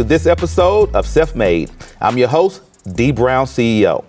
To 0.00 0.04
this 0.04 0.24
episode 0.26 0.96
of 0.96 1.06
Self 1.06 1.34
Made. 1.34 1.70
I'm 2.00 2.16
your 2.16 2.28
host, 2.28 2.62
Dee 2.94 3.12
Brown 3.12 3.44
CEO. 3.44 4.02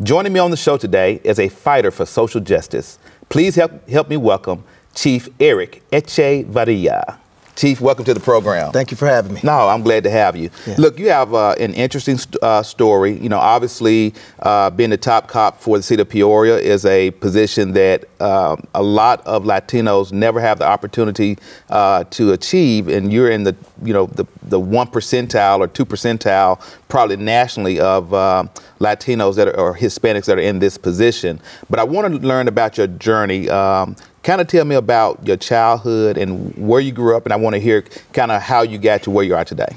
Joining 0.00 0.32
me 0.32 0.38
on 0.38 0.52
the 0.52 0.56
show 0.56 0.76
today 0.76 1.20
is 1.24 1.40
a 1.40 1.48
fighter 1.48 1.90
for 1.90 2.06
social 2.06 2.40
justice. 2.40 3.00
Please 3.28 3.56
help, 3.56 3.88
help 3.88 4.08
me 4.08 4.16
welcome 4.16 4.62
Chief 4.94 5.28
Eric 5.40 5.82
Echevarria. 5.90 7.18
Chief, 7.54 7.82
welcome 7.82 8.04
to 8.06 8.14
the 8.14 8.20
program. 8.20 8.72
Thank 8.72 8.90
you 8.90 8.96
for 8.96 9.06
having 9.06 9.34
me. 9.34 9.40
No, 9.44 9.68
I'm 9.68 9.82
glad 9.82 10.04
to 10.04 10.10
have 10.10 10.36
you. 10.36 10.48
Yeah. 10.66 10.76
Look, 10.78 10.98
you 10.98 11.10
have 11.10 11.34
uh, 11.34 11.54
an 11.60 11.74
interesting 11.74 12.16
st- 12.16 12.42
uh, 12.42 12.62
story. 12.62 13.18
You 13.18 13.28
know, 13.28 13.38
obviously, 13.38 14.14
uh, 14.38 14.70
being 14.70 14.88
the 14.88 14.96
top 14.96 15.28
cop 15.28 15.60
for 15.60 15.76
the 15.76 15.82
city 15.82 16.00
of 16.00 16.08
Peoria 16.08 16.56
is 16.56 16.86
a 16.86 17.10
position 17.10 17.72
that 17.74 18.06
um, 18.22 18.66
a 18.74 18.82
lot 18.82 19.24
of 19.26 19.44
Latinos 19.44 20.12
never 20.12 20.40
have 20.40 20.60
the 20.60 20.66
opportunity 20.66 21.36
uh, 21.68 22.04
to 22.04 22.32
achieve, 22.32 22.88
and 22.88 23.12
you're 23.12 23.30
in 23.30 23.44
the, 23.44 23.54
you 23.82 23.92
know, 23.92 24.06
the 24.06 24.24
the 24.44 24.58
one 24.58 24.86
percentile 24.86 25.60
or 25.60 25.68
two 25.68 25.84
percentile, 25.84 26.58
probably 26.88 27.16
nationally, 27.16 27.78
of 27.78 28.14
uh, 28.14 28.44
Latinos 28.80 29.36
that 29.36 29.48
are, 29.48 29.58
or 29.58 29.76
Hispanics 29.76 30.24
that 30.24 30.38
are 30.38 30.42
in 30.42 30.58
this 30.58 30.78
position. 30.78 31.38
But 31.68 31.78
I 31.78 31.84
want 31.84 32.12
to 32.14 32.26
learn 32.26 32.48
about 32.48 32.78
your 32.78 32.86
journey. 32.86 33.50
Um, 33.50 33.94
kind 34.22 34.40
of 34.40 34.46
tell 34.46 34.64
me 34.64 34.74
about 34.74 35.26
your 35.26 35.36
childhood 35.36 36.16
and 36.16 36.54
where 36.56 36.80
you 36.80 36.92
grew 36.92 37.16
up, 37.16 37.26
and 37.26 37.32
I 37.32 37.36
want 37.36 37.54
to 37.54 37.60
hear 37.60 37.82
kind 38.12 38.30
of 38.30 38.40
how 38.40 38.62
you 38.62 38.78
got 38.78 39.02
to 39.04 39.10
where 39.10 39.24
you 39.24 39.34
are 39.34 39.44
today. 39.44 39.68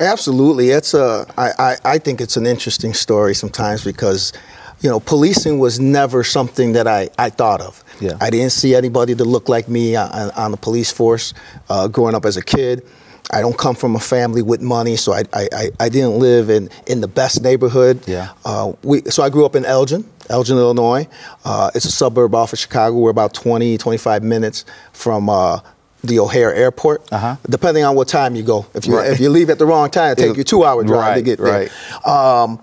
Absolutely, 0.00 0.70
it's 0.70 0.94
a. 0.94 1.26
I, 1.38 1.50
I, 1.58 1.76
I 1.84 1.98
think 1.98 2.20
it's 2.20 2.36
an 2.36 2.46
interesting 2.46 2.94
story 2.94 3.34
sometimes 3.34 3.84
because, 3.84 4.32
you 4.80 4.90
know, 4.90 5.00
policing 5.00 5.58
was 5.58 5.80
never 5.80 6.24
something 6.24 6.72
that 6.72 6.86
I, 6.86 7.08
I 7.18 7.30
thought 7.30 7.60
of. 7.60 7.82
Yeah. 8.00 8.18
I 8.20 8.30
didn't 8.30 8.50
see 8.50 8.74
anybody 8.74 9.14
that 9.14 9.24
looked 9.24 9.48
like 9.48 9.68
me 9.68 9.96
on, 9.96 10.30
on 10.32 10.50
the 10.50 10.56
police 10.56 10.90
force 10.90 11.32
uh, 11.68 11.88
growing 11.88 12.14
up 12.14 12.24
as 12.24 12.36
a 12.36 12.42
kid. 12.42 12.82
I 13.30 13.40
don't 13.40 13.56
come 13.56 13.74
from 13.74 13.96
a 13.96 14.00
family 14.00 14.42
with 14.42 14.60
money, 14.60 14.96
so 14.96 15.12
I, 15.12 15.24
I, 15.32 15.70
I- 15.80 15.88
didn't 15.88 16.18
live 16.18 16.50
in, 16.50 16.68
in 16.86 17.00
the 17.00 17.08
best 17.08 17.42
neighborhood. 17.42 18.02
Yeah. 18.06 18.32
Uh, 18.44 18.72
we, 18.82 19.00
so 19.02 19.22
I 19.22 19.30
grew 19.30 19.46
up 19.46 19.56
in 19.56 19.64
Elgin, 19.64 20.04
Elgin, 20.28 20.56
Illinois. 20.58 21.08
Uh, 21.44 21.70
it's 21.74 21.84
a 21.86 21.90
suburb 21.90 22.34
off 22.34 22.52
of 22.52 22.58
Chicago. 22.58 22.96
We're 22.98 23.10
about 23.10 23.32
20, 23.32 23.78
25 23.78 24.22
minutes 24.22 24.64
from 24.92 25.28
uh, 25.30 25.60
the 26.02 26.18
O'Hare 26.18 26.54
Airport. 26.54 27.10
Uh-huh. 27.12 27.36
Depending 27.48 27.82
on 27.84 27.96
what 27.96 28.08
time 28.08 28.36
you 28.36 28.42
go. 28.42 28.66
If 28.74 28.86
you 28.86 28.96
Right. 28.96 29.10
if 29.10 29.20
you 29.20 29.30
leave 29.30 29.48
at 29.48 29.58
the 29.58 29.66
wrong 29.66 29.88
time, 29.90 30.12
it 30.12 30.18
take 30.18 30.36
you 30.36 30.44
two 30.44 30.62
hour 30.64 30.84
drive 30.84 31.16
to 31.16 31.22
get 31.22 31.38
there. 31.38 31.68
right. 31.70 32.06
Um, 32.06 32.60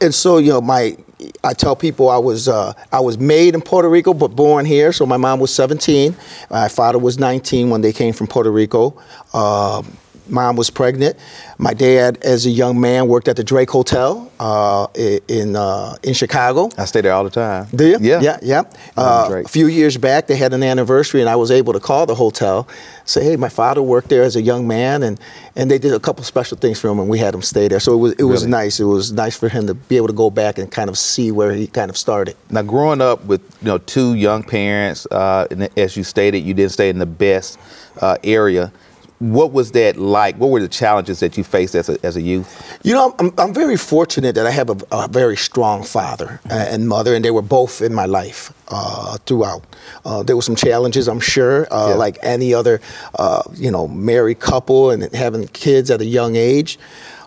and 0.00 0.14
so 0.14 0.38
you 0.38 0.50
know 0.50 0.60
my 0.60 0.96
I 1.44 1.52
tell 1.54 1.76
people 1.76 2.08
I 2.08 2.18
was 2.18 2.48
uh, 2.48 2.72
I 2.92 3.00
was 3.00 3.18
made 3.18 3.54
in 3.54 3.60
Puerto 3.60 3.88
Rico 3.88 4.14
but 4.14 4.28
born 4.28 4.64
here. 4.64 4.92
So 4.92 5.06
my 5.06 5.16
mom 5.16 5.40
was 5.40 5.54
17, 5.54 6.16
my 6.50 6.68
father 6.68 6.98
was 6.98 7.18
19 7.18 7.70
when 7.70 7.82
they 7.82 7.92
came 7.92 8.12
from 8.14 8.26
Puerto 8.26 8.50
Rico. 8.50 9.00
Um 9.34 9.96
mom 10.30 10.56
was 10.56 10.70
pregnant. 10.70 11.16
My 11.58 11.74
dad, 11.74 12.18
as 12.22 12.46
a 12.46 12.50
young 12.50 12.80
man, 12.80 13.08
worked 13.08 13.28
at 13.28 13.36
the 13.36 13.44
Drake 13.44 13.70
Hotel 13.70 14.30
uh, 14.40 14.86
in 15.28 15.56
uh, 15.56 15.96
in 16.02 16.14
Chicago. 16.14 16.70
I 16.78 16.84
stay 16.86 17.00
there 17.00 17.12
all 17.12 17.24
the 17.24 17.30
time. 17.30 17.66
Do 17.74 17.86
you? 17.86 17.98
Yeah. 18.00 18.20
Yeah, 18.22 18.38
yeah. 18.42 18.62
Uh, 18.96 19.42
a 19.44 19.48
few 19.48 19.66
years 19.66 19.96
back, 19.96 20.26
they 20.26 20.36
had 20.36 20.52
an 20.52 20.62
anniversary, 20.62 21.20
and 21.20 21.28
I 21.28 21.36
was 21.36 21.50
able 21.50 21.72
to 21.72 21.80
call 21.80 22.06
the 22.06 22.14
hotel, 22.14 22.66
say, 23.04 23.24
"Hey, 23.24 23.36
my 23.36 23.48
father 23.48 23.82
worked 23.82 24.08
there 24.08 24.22
as 24.22 24.36
a 24.36 24.42
young 24.42 24.66
man," 24.66 25.02
and 25.02 25.18
and 25.56 25.70
they 25.70 25.78
did 25.78 25.92
a 25.92 26.00
couple 26.00 26.24
special 26.24 26.56
things 26.56 26.78
for 26.80 26.88
him, 26.88 26.98
and 26.98 27.08
we 27.08 27.18
had 27.18 27.34
him 27.34 27.42
stay 27.42 27.68
there. 27.68 27.80
So 27.80 27.92
it 27.92 27.96
was 27.98 28.12
it 28.14 28.24
was 28.24 28.42
Really? 28.42 28.50
nice. 28.50 28.80
It 28.80 28.84
was 28.84 29.12
nice 29.12 29.36
for 29.36 29.48
him 29.48 29.66
to 29.66 29.74
be 29.74 29.96
able 29.96 30.06
to 30.08 30.12
go 30.14 30.30
back 30.30 30.58
and 30.58 30.70
kind 30.70 30.88
of 30.88 30.96
see 30.96 31.30
where 31.30 31.52
he 31.52 31.66
kind 31.66 31.90
of 31.90 31.96
started. 31.96 32.36
Now, 32.50 32.62
growing 32.62 33.00
up 33.02 33.24
with 33.26 33.40
you 33.60 33.68
know 33.68 33.78
two 33.78 34.14
young 34.14 34.42
parents, 34.42 35.06
uh, 35.10 35.46
and 35.50 35.68
as 35.78 35.96
you 35.96 36.04
stated, 36.04 36.38
you 36.38 36.54
didn't 36.54 36.72
stay 36.72 36.88
in 36.88 36.98
the 36.98 37.06
best 37.06 37.58
uh, 38.00 38.16
area. 38.24 38.72
What 39.20 39.52
was 39.52 39.72
that 39.72 39.98
like? 39.98 40.36
What 40.36 40.48
were 40.48 40.60
the 40.60 40.68
challenges 40.68 41.20
that 41.20 41.36
you 41.36 41.44
faced 41.44 41.74
as 41.74 41.90
a, 41.90 41.98
as 42.02 42.16
a 42.16 42.22
youth? 42.22 42.78
You 42.82 42.94
know, 42.94 43.14
I'm, 43.18 43.30
I'm 43.36 43.52
very 43.52 43.76
fortunate 43.76 44.34
that 44.34 44.46
I 44.46 44.50
have 44.50 44.70
a, 44.70 44.76
a 44.90 45.08
very 45.08 45.36
strong 45.36 45.84
father 45.84 46.40
and 46.48 46.88
mother, 46.88 47.14
and 47.14 47.22
they 47.22 47.30
were 47.30 47.42
both 47.42 47.82
in 47.82 47.92
my 47.92 48.06
life 48.06 48.50
uh, 48.68 49.18
throughout. 49.26 49.62
Uh, 50.06 50.22
there 50.22 50.36
were 50.36 50.42
some 50.42 50.56
challenges, 50.56 51.06
I'm 51.06 51.20
sure, 51.20 51.66
uh, 51.70 51.90
Yeah. 51.90 51.94
like 51.96 52.16
any 52.22 52.54
other, 52.54 52.80
uh, 53.18 53.42
you 53.54 53.70
know, 53.70 53.86
married 53.86 54.40
couple 54.40 54.90
and 54.90 55.02
having 55.14 55.46
kids 55.48 55.90
at 55.90 56.00
a 56.00 56.06
young 56.06 56.34
age. 56.36 56.78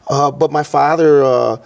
Uh, 0.09 0.31
but 0.31 0.51
my 0.51 0.63
father. 0.63 1.59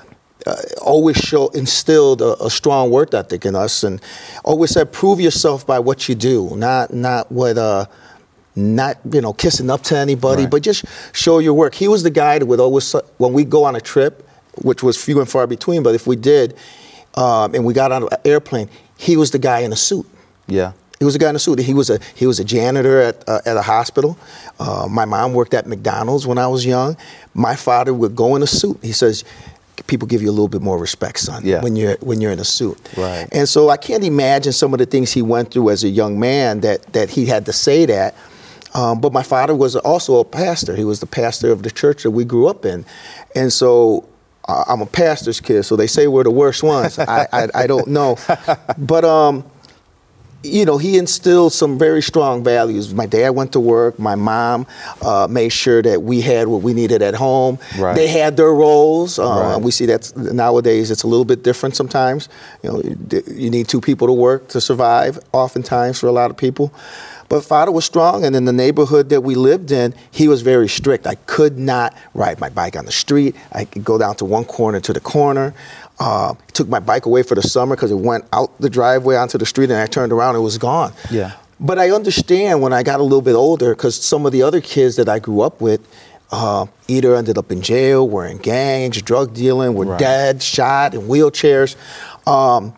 Always 0.82 1.18
show 1.18 1.50
instilled 1.50 2.22
a, 2.22 2.42
a 2.42 2.50
strong 2.50 2.90
work 2.90 3.14
ethic 3.14 3.46
in 3.46 3.54
us, 3.54 3.84
and 3.84 4.00
always 4.46 4.70
said, 4.70 4.94
"Prove 4.94 5.20
yourself 5.20 5.68
by 5.68 5.78
what 5.80 6.08
you 6.08 6.16
do, 6.16 6.56
not 6.56 6.94
not 6.94 7.30
what 7.30 7.58
uh, 7.58 7.86
not 8.58 8.98
you 9.12 9.22
know 9.22 9.34
kissing 9.34 9.70
up 9.70 9.84
to 9.84 9.98
anybody, 9.98 10.44
Right. 10.44 10.52
but 10.52 10.62
just 10.64 10.84
show 11.14 11.40
your 11.40 11.54
work. 11.54 11.76
He 11.76 11.88
was 11.88 12.04
the 12.04 12.10
guy 12.10 12.40
that 12.40 12.46
would 12.46 12.60
always 12.60 12.94
when 13.18 13.32
we 13.34 13.44
go 13.46 13.64
on 13.64 13.76
a 13.76 13.82
trip, 13.82 14.28
which 14.64 14.82
was 14.84 14.98
few 15.02 15.20
and 15.20 15.30
far 15.30 15.48
between, 15.48 15.84
but 15.84 15.96
if 15.96 16.08
we 16.08 16.16
did, 16.16 16.56
um, 17.16 17.54
and 17.56 17.64
we 17.64 17.74
got 17.74 17.92
on 17.92 18.04
an 18.04 18.10
airplane, 18.26 18.70
he 18.98 19.16
was 19.16 19.32
the 19.32 19.40
guy 19.40 19.60
in 19.60 19.72
a 19.72 19.76
suit. 19.76 20.06
Yeah. 20.48 20.72
He 21.00 21.06
was 21.06 21.14
a 21.14 21.20
guy 21.20 21.30
in 21.30 21.36
a 21.36 21.40
suit. 21.40 21.60
He 21.60 21.76
was 21.76 21.92
a 21.92 22.00
he 22.16 22.26
was 22.26 22.40
a 22.40 22.44
janitor 22.44 23.00
at 23.02 23.24
uh, 23.30 23.40
at 23.46 23.56
a 23.56 23.62
hospital. 23.62 24.18
Uh, 24.60 24.88
my 24.90 25.06
mom 25.06 25.34
worked 25.34 25.54
at 25.54 25.68
McDonald's 25.68 26.26
when 26.26 26.40
I 26.40 26.48
was 26.48 26.66
young. 26.66 26.98
My 27.36 27.56
father 27.56 27.94
would 27.94 28.16
go 28.16 28.36
in 28.36 28.42
a 28.42 28.48
suit. 28.48 28.80
He 28.82 28.94
says, 28.94 29.24
"People 29.86 30.08
give 30.08 30.24
you 30.24 30.30
a 30.30 30.32
little 30.34 30.48
bit 30.48 30.64
more 30.64 30.80
respect, 30.80 31.20
son, 31.20 31.44
Yeah. 31.46 31.62
when 31.62 31.76
you're 31.76 31.98
when 32.02 32.20
you're 32.20 32.32
in 32.32 32.40
a 32.40 32.44
suit." 32.44 32.80
Right. 32.98 33.28
And 33.32 33.48
so 33.48 33.70
I 33.70 33.78
can't 33.78 34.04
imagine 34.04 34.54
some 34.54 34.74
of 34.74 34.80
the 34.80 34.88
things 34.88 35.12
he 35.12 35.22
went 35.22 35.52
through 35.52 35.70
as 35.70 35.84
a 35.84 35.88
young 35.90 36.20
man 36.20 36.62
that 36.62 36.92
that 36.94 37.12
he 37.12 37.28
had 37.28 37.46
to 37.46 37.54
say 37.54 37.86
that. 37.86 38.16
Um, 38.78 39.02
but 39.02 39.12
my 39.12 39.24
father 39.24 39.56
was 39.56 39.76
also 39.76 40.20
a 40.20 40.24
pastor. 40.26 40.76
He 40.76 40.86
was 40.86 41.00
the 41.00 41.08
pastor 41.08 41.52
of 41.52 41.64
the 41.64 41.72
church 41.72 42.04
that 42.04 42.12
we 42.12 42.24
grew 42.24 42.48
up 42.48 42.66
in, 42.66 42.86
and 43.36 43.52
so. 43.52 44.08
Uh, 44.50 44.64
I'm 44.66 44.80
a 44.80 44.86
pastor's 44.86 45.42
kid, 45.42 45.64
so 45.64 45.76
they 45.76 45.88
say 45.88 46.08
we're 46.08 46.24
the 46.24 46.32
worst 46.32 46.64
ones. 46.64 46.98
I, 47.18 47.28
I, 47.34 47.48
I 47.54 47.68
don't 47.68 47.88
know, 47.88 48.18
but 48.78 49.04
um, 49.04 49.44
you 50.44 50.66
know, 50.66 50.78
he 50.78 50.98
instilled 50.98 51.54
some 51.54 51.78
very 51.78 52.02
strong 52.02 52.44
values. 52.44 52.94
My 52.94 53.06
dad 53.06 53.32
went 53.32 53.52
to 53.54 53.60
work. 53.60 54.00
My 54.00 54.16
mom 54.16 54.66
uh, 55.02 55.28
made 55.30 55.50
sure 55.50 55.82
that 55.82 56.04
we 56.04 56.22
had 56.22 56.48
what 56.48 56.62
we 56.62 56.74
needed 56.74 57.02
at 57.02 57.16
home. 57.16 57.60
Right. 57.78 57.96
They 57.96 58.08
had 58.08 58.38
their 58.38 58.54
roles. 58.54 59.20
Uh, 59.20 59.26
Right. 59.28 59.62
We 59.62 59.72
see 59.72 59.86
that 59.88 60.16
nowadays 60.16 60.92
it's 60.92 61.04
a 61.04 61.08
little 61.08 61.26
bit 61.26 61.44
different 61.44 61.76
sometimes. 61.76 62.30
You 62.64 62.72
know, 62.72 63.22
you 63.28 63.50
need 63.50 63.68
two 63.68 63.82
people 63.82 64.08
to 64.08 64.14
work 64.14 64.48
to 64.50 64.62
survive, 64.62 65.20
oftentimes 65.34 66.00
for 66.00 66.08
a 66.08 66.12
lot 66.12 66.32
of 66.32 66.38
people. 66.38 66.74
But 67.30 67.42
father 67.42 67.72
was 67.72 67.84
strong, 67.86 68.24
and 68.24 68.36
in 68.36 68.46
the 68.46 68.54
neighborhood 68.54 69.10
that 69.10 69.22
we 69.22 69.36
lived 69.36 69.72
in, 69.72 69.94
he 70.12 70.28
was 70.28 70.42
very 70.42 70.70
strict. 70.70 71.06
I 71.06 71.16
could 71.26 71.58
not 71.58 71.94
ride 72.14 72.40
my 72.40 72.50
bike 72.50 72.78
on 72.78 72.86
the 72.86 72.92
street. 72.92 73.36
I 73.52 73.66
could 73.66 73.84
go 73.84 73.98
down 73.98 74.16
to 74.18 74.26
one 74.26 74.46
corner 74.46 74.80
to 74.80 74.94
the 74.94 75.02
corner. 75.02 75.54
Uh, 76.00 76.36
took 76.54 76.70
my 76.70 76.80
bike 76.80 77.06
away 77.06 77.24
for 77.24 77.36
the 77.36 77.42
summer 77.42 77.76
because 77.76 77.92
it 77.92 77.96
went 78.00 78.24
out 78.32 78.52
the 78.62 78.70
driveway 78.70 79.16
onto 79.18 79.38
the 79.38 79.46
street, 79.46 79.70
and 79.70 79.80
I 79.80 79.88
turned 79.88 80.14
around, 80.14 80.36
and 80.36 80.42
it 80.42 80.46
was 80.46 80.58
gone. 80.58 80.94
Yeah. 81.12 81.34
But 81.60 81.80
I 81.80 81.90
understand 81.92 82.62
when 82.62 82.72
I 82.72 82.84
got 82.84 83.00
a 83.00 83.04
little 83.04 83.22
bit 83.22 83.34
older 83.36 83.74
because 83.76 83.96
some 83.96 84.26
of 84.26 84.32
the 84.32 84.44
other 84.44 84.62
kids 84.62 84.96
that 84.98 85.10
I 85.10 85.20
grew 85.20 85.42
up 85.42 85.60
with 85.60 85.82
uh, 86.32 86.66
either 86.88 87.16
ended 87.16 87.38
up 87.38 87.52
in 87.52 87.62
jail, 87.62 88.08
were 88.08 88.26
in 88.26 88.38
gangs, 88.38 89.02
drug 89.02 89.34
dealing, 89.34 89.74
were 89.74 89.86
Right. 89.86 90.00
dead, 90.00 90.44
shot, 90.44 90.94
in 90.94 91.02
wheelchairs. 91.08 91.76
Um, 92.28 92.74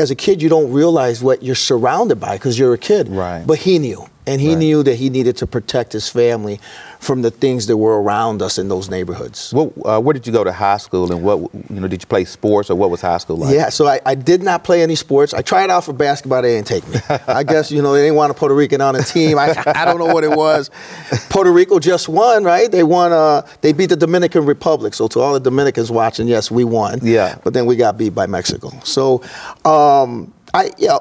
as 0.00 0.10
a 0.10 0.14
kid, 0.14 0.40
you 0.40 0.48
don't 0.48 0.72
realize 0.72 1.22
what 1.22 1.42
you're 1.42 1.54
surrounded 1.54 2.18
by 2.18 2.36
because 2.36 2.58
you're 2.58 2.72
a 2.72 2.78
kid. 2.78 3.08
Right. 3.08 3.44
But 3.46 3.58
he 3.58 3.78
knew, 3.78 4.08
and 4.26 4.40
he 4.40 4.48
Right. 4.50 4.58
knew 4.58 4.82
that 4.82 4.94
he 4.96 5.10
needed 5.10 5.36
to 5.38 5.46
protect 5.46 5.92
his 5.92 6.08
family 6.08 6.60
from 7.00 7.22
the 7.22 7.30
things 7.30 7.66
that 7.66 7.78
were 7.78 8.00
around 8.02 8.42
us 8.42 8.58
in 8.58 8.68
those 8.68 8.90
neighborhoods. 8.90 9.52
What, 9.54 9.72
uh, 9.86 9.98
where 10.00 10.12
did 10.12 10.26
you 10.26 10.32
go 10.34 10.44
to 10.44 10.52
high 10.52 10.76
school, 10.76 11.10
and 11.10 11.22
what 11.22 11.38
you 11.70 11.80
know? 11.80 11.88
Did 11.88 12.02
you 12.02 12.06
play 12.06 12.24
sports, 12.26 12.68
or 12.70 12.74
what 12.76 12.90
was 12.90 13.00
high 13.00 13.16
school 13.18 13.36
like? 13.38 13.54
Yeah, 13.54 13.70
so 13.70 13.86
I, 13.86 14.00
I 14.04 14.14
did 14.14 14.42
not 14.42 14.64
play 14.64 14.82
any 14.82 14.94
sports. 14.94 15.32
I 15.32 15.40
tried 15.42 15.70
out 15.70 15.84
for 15.84 15.92
basketball, 15.94 16.42
they 16.42 16.56
didn't 16.56 16.66
take 16.66 16.86
me. 16.88 16.98
I 17.26 17.42
guess, 17.42 17.72
you 17.72 17.80
know, 17.80 17.94
they 17.94 18.02
didn't 18.02 18.16
want 18.16 18.30
a 18.30 18.34
Puerto 18.34 18.54
Rican 18.54 18.80
on 18.82 18.94
a 18.96 19.02
team. 19.02 19.38
I, 19.38 19.54
I 19.66 19.84
don't 19.86 19.98
know 19.98 20.12
what 20.12 20.24
it 20.24 20.30
was. 20.32 20.70
Puerto 21.30 21.50
Rico 21.52 21.78
just 21.78 22.08
won, 22.08 22.44
right? 22.44 22.70
They 22.70 22.82
won, 22.82 23.12
uh, 23.12 23.46
they 23.62 23.72
beat 23.72 23.86
the 23.86 23.96
Dominican 23.96 24.44
Republic. 24.44 24.92
So 24.94 25.08
to 25.08 25.20
all 25.20 25.32
the 25.32 25.40
Dominicans 25.40 25.90
watching, 25.90 26.28
yes, 26.28 26.50
we 26.50 26.64
won. 26.64 27.00
Yeah. 27.02 27.38
But 27.42 27.54
then 27.54 27.64
we 27.66 27.76
got 27.76 27.96
beat 27.96 28.14
by 28.14 28.26
Mexico. 28.26 28.70
So 28.84 29.22
um, 29.64 30.32
I, 30.52 30.70
yeah, 30.76 30.98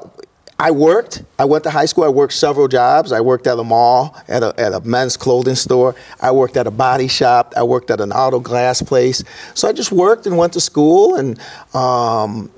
I 0.59 0.71
worked. 0.71 1.23
I 1.39 1.45
went 1.45 1.63
to 1.63 1.69
high 1.69 1.85
school. 1.85 2.03
I 2.03 2.09
worked 2.09 2.33
several 2.33 2.67
jobs. 2.67 3.13
I 3.13 3.21
worked 3.21 3.47
at 3.47 3.57
a 3.57 3.63
mall, 3.63 4.15
at 4.27 4.43
a, 4.43 4.53
at 4.59 4.73
a 4.73 4.81
men's 4.81 5.15
clothing 5.15 5.55
store. 5.55 5.95
I 6.19 6.31
worked 6.31 6.57
at 6.57 6.67
a 6.67 6.71
body 6.71 7.07
shop. 7.07 7.53
I 7.55 7.63
worked 7.63 7.89
at 7.89 8.01
an 8.01 8.11
auto 8.11 8.41
glass 8.41 8.81
place. 8.81 9.23
So 9.53 9.69
I 9.69 9.71
just 9.71 9.93
worked 9.93 10.25
and 10.25 10.37
went 10.37 10.51
to 10.53 10.59
school, 10.59 11.15
and 11.15 11.39
um, 11.73 12.51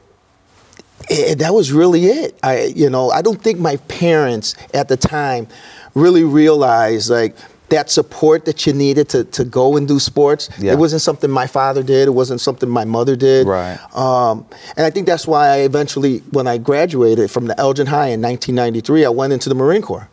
and 1.12 1.40
that 1.40 1.54
was 1.54 1.72
really 1.72 2.06
it. 2.06 2.38
I, 2.42 2.74
you 2.76 2.90
know, 2.90 3.12
I 3.12 3.22
don't 3.22 3.42
think 3.42 3.60
my 3.60 3.78
parents 3.88 4.56
at 4.74 4.88
the 4.88 4.98
time 4.98 5.48
really 5.94 6.24
realized 6.24 7.10
like 7.10 7.36
that 7.72 7.90
support 7.90 8.46
that 8.46 8.68
you 8.68 8.74
needed 8.74 9.10
to, 9.10 9.24
to 9.24 9.44
go 9.44 9.78
and 9.78 9.88
do 9.88 9.98
sports. 9.98 10.50
Yeah. 10.60 10.74
It 10.74 10.78
wasn't 10.78 11.02
something 11.02 11.32
my 11.32 11.48
father 11.48 11.82
did. 11.82 12.08
It 12.08 12.12
wasn't 12.12 12.42
something 12.42 12.70
my 12.70 12.86
mother 12.86 13.16
did. 13.16 13.48
Right. 13.48 13.80
Um, 13.96 14.46
and 14.78 14.86
I 14.86 14.90
think 14.90 15.08
that's 15.08 15.26
why 15.26 15.48
I 15.48 15.58
eventually, 15.60 16.20
when 16.32 16.48
I 16.48 16.58
graduated 16.58 17.32
from 17.32 17.46
the 17.48 17.60
Elgin 17.60 17.88
High 17.88 18.10
in 18.10 18.22
1993, 18.22 19.06
I 19.06 19.10
went 19.10 19.34
into 19.34 19.50
the 19.50 19.56
Marine 19.56 19.82
Corps 19.82 20.10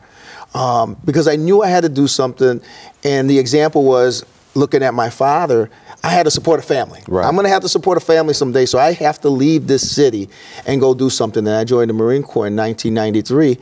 um, 0.54 0.96
because 1.04 1.26
I 1.26 1.34
knew 1.34 1.62
I 1.62 1.68
had 1.68 1.82
to 1.82 1.88
do 1.88 2.06
something. 2.06 2.62
And 3.04 3.28
the 3.28 3.38
example 3.38 3.84
was 3.84 4.24
looking 4.54 4.84
at 4.84 4.94
my 4.94 5.10
father, 5.10 5.68
I 6.04 6.10
had 6.10 6.24
to 6.24 6.30
support 6.30 6.60
a 6.60 6.62
family. 6.62 7.02
Right. 7.08 7.26
I'm 7.26 7.34
going 7.34 7.44
to 7.44 7.50
have 7.50 7.62
to 7.62 7.68
support 7.68 7.98
a 7.98 8.00
family 8.00 8.34
someday, 8.34 8.66
so 8.66 8.78
I 8.78 8.92
have 8.92 9.20
to 9.22 9.30
leave 9.30 9.66
this 9.66 9.90
city 9.90 10.28
and 10.64 10.80
go 10.80 10.94
do 10.94 11.10
something. 11.10 11.44
And 11.44 11.56
I 11.56 11.64
joined 11.64 11.90
the 11.90 11.94
Marine 11.94 12.22
Corps 12.22 12.46
in 12.46 12.56
1993. 12.56 13.58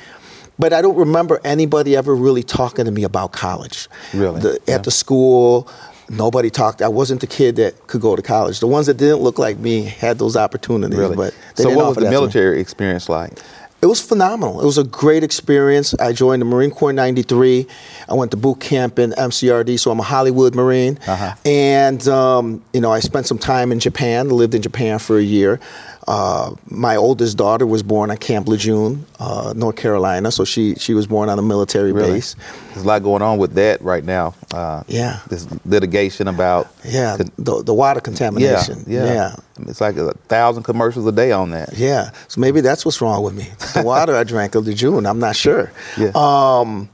But 0.59 0.73
I 0.73 0.81
don't 0.83 0.97
remember 0.97 1.41
anybody 1.45 1.97
ever 1.97 2.15
really 2.15 2.43
talking 2.43 2.85
to 2.87 2.91
me 2.91 3.05
about 3.05 3.33
college. 3.33 3.89
Really? 4.15 4.41
The, 4.41 4.59
Yeah. 4.67 4.77
At 4.77 4.85
the 4.85 4.91
school, 4.91 5.69
nobody 6.09 6.51
talked. 6.51 6.83
I 6.83 6.89
wasn't 6.89 7.21
the 7.21 7.27
kid 7.27 7.57
that 7.57 7.87
could 7.87 8.01
go 8.01 8.17
to 8.17 8.23
college. 8.23 8.61
The 8.61 8.67
ones 8.67 8.87
that 8.87 8.97
didn't 8.97 9.19
look 9.19 9.39
like 9.39 9.59
me 9.59 9.83
had 9.83 10.19
those 10.19 10.37
opportunities. 10.37 10.99
Really? 10.99 11.17
But 11.17 11.35
so 11.55 11.69
what 11.71 11.87
was 11.87 11.95
the 11.97 12.01
that 12.03 12.07
to 12.07 12.11
me. 12.11 12.17
military 12.17 12.61
experience 12.61 13.09
like? 13.09 13.39
It 13.83 13.87
was 13.87 14.01
phenomenal. 14.01 14.63
It 14.63 14.65
was 14.65 14.79
a 14.79 14.85
great 14.85 15.23
experience. 15.23 15.95
I 16.01 16.13
joined 16.13 16.41
the 16.41 16.47
Marine 16.47 16.71
Corps 16.71 16.91
in 16.91 16.97
'93. 16.97 17.67
I 18.09 18.15
went 18.15 18.31
to 18.31 18.37
boot 18.37 18.59
camp 18.59 18.99
in 18.99 19.11
MCRD, 19.13 19.79
so 19.79 19.91
I'm 19.91 20.01
a 20.01 20.03
Hollywood 20.03 20.55
Marine. 20.55 20.99
Uh-huh. 21.07 21.35
And 21.45 22.09
um, 22.09 22.65
you 22.73 22.81
know, 22.81 22.91
I 22.91 23.01
spent 23.01 23.27
some 23.27 23.39
time 23.39 23.71
in 23.73 23.79
Japan. 23.79 24.31
Lived 24.31 24.55
in 24.55 24.63
Japan 24.63 24.99
for 24.99 25.19
a 25.19 25.23
year. 25.23 25.61
Uh, 26.09 26.55
my 26.71 26.95
oldest 26.95 27.37
daughter 27.37 27.67
was 27.67 27.83
born 27.83 28.11
at 28.13 28.21
Camp 28.21 28.47
Lejeune, 28.47 29.05
uh, 29.19 29.53
North 29.57 29.75
Carolina, 29.75 30.31
so 30.31 30.45
she 30.45 30.75
she 30.77 30.95
was 30.95 31.07
born 31.09 31.29
on 31.29 31.37
a 31.39 31.43
military 31.43 31.93
Really? 31.93 32.13
base. 32.13 32.37
There's 32.69 32.85
a 32.85 32.87
lot 32.87 33.03
going 33.03 33.23
on 33.23 33.39
with 33.39 33.55
that 33.55 33.83
right 33.83 34.05
now. 34.05 34.35
Uh, 34.55 34.85
Yeah. 34.87 35.19
This 35.29 35.49
litigation 35.65 36.29
about. 36.29 36.69
Yeah, 36.85 37.17
con- 37.17 37.33
the, 37.39 37.63
the 37.65 37.75
water 37.75 37.99
yeah, 37.99 38.05
contamination. 38.05 38.85
yeah. 38.87 39.05
yeah. 39.15 39.37
It's 39.67 39.81
like 39.81 39.97
a 39.97 40.13
thousand 40.29 40.63
commercials 40.63 41.07
a 41.07 41.13
day 41.13 41.33
on 41.33 41.51
that. 41.51 41.71
Yeah, 41.77 42.11
so 42.29 42.41
maybe 42.41 42.61
that's 42.61 42.85
what's 42.85 43.01
wrong 43.01 43.25
with 43.25 43.35
me. 43.35 43.49
The 43.75 43.83
water 43.83 44.15
I 44.15 44.23
drank 44.23 44.55
of 44.55 44.65
the 44.65 44.75
June, 44.75 45.07
I'm 45.07 45.19
not 45.19 45.35
sure. 45.35 45.73
Yeah. 45.99 46.13
Um, 46.15 46.89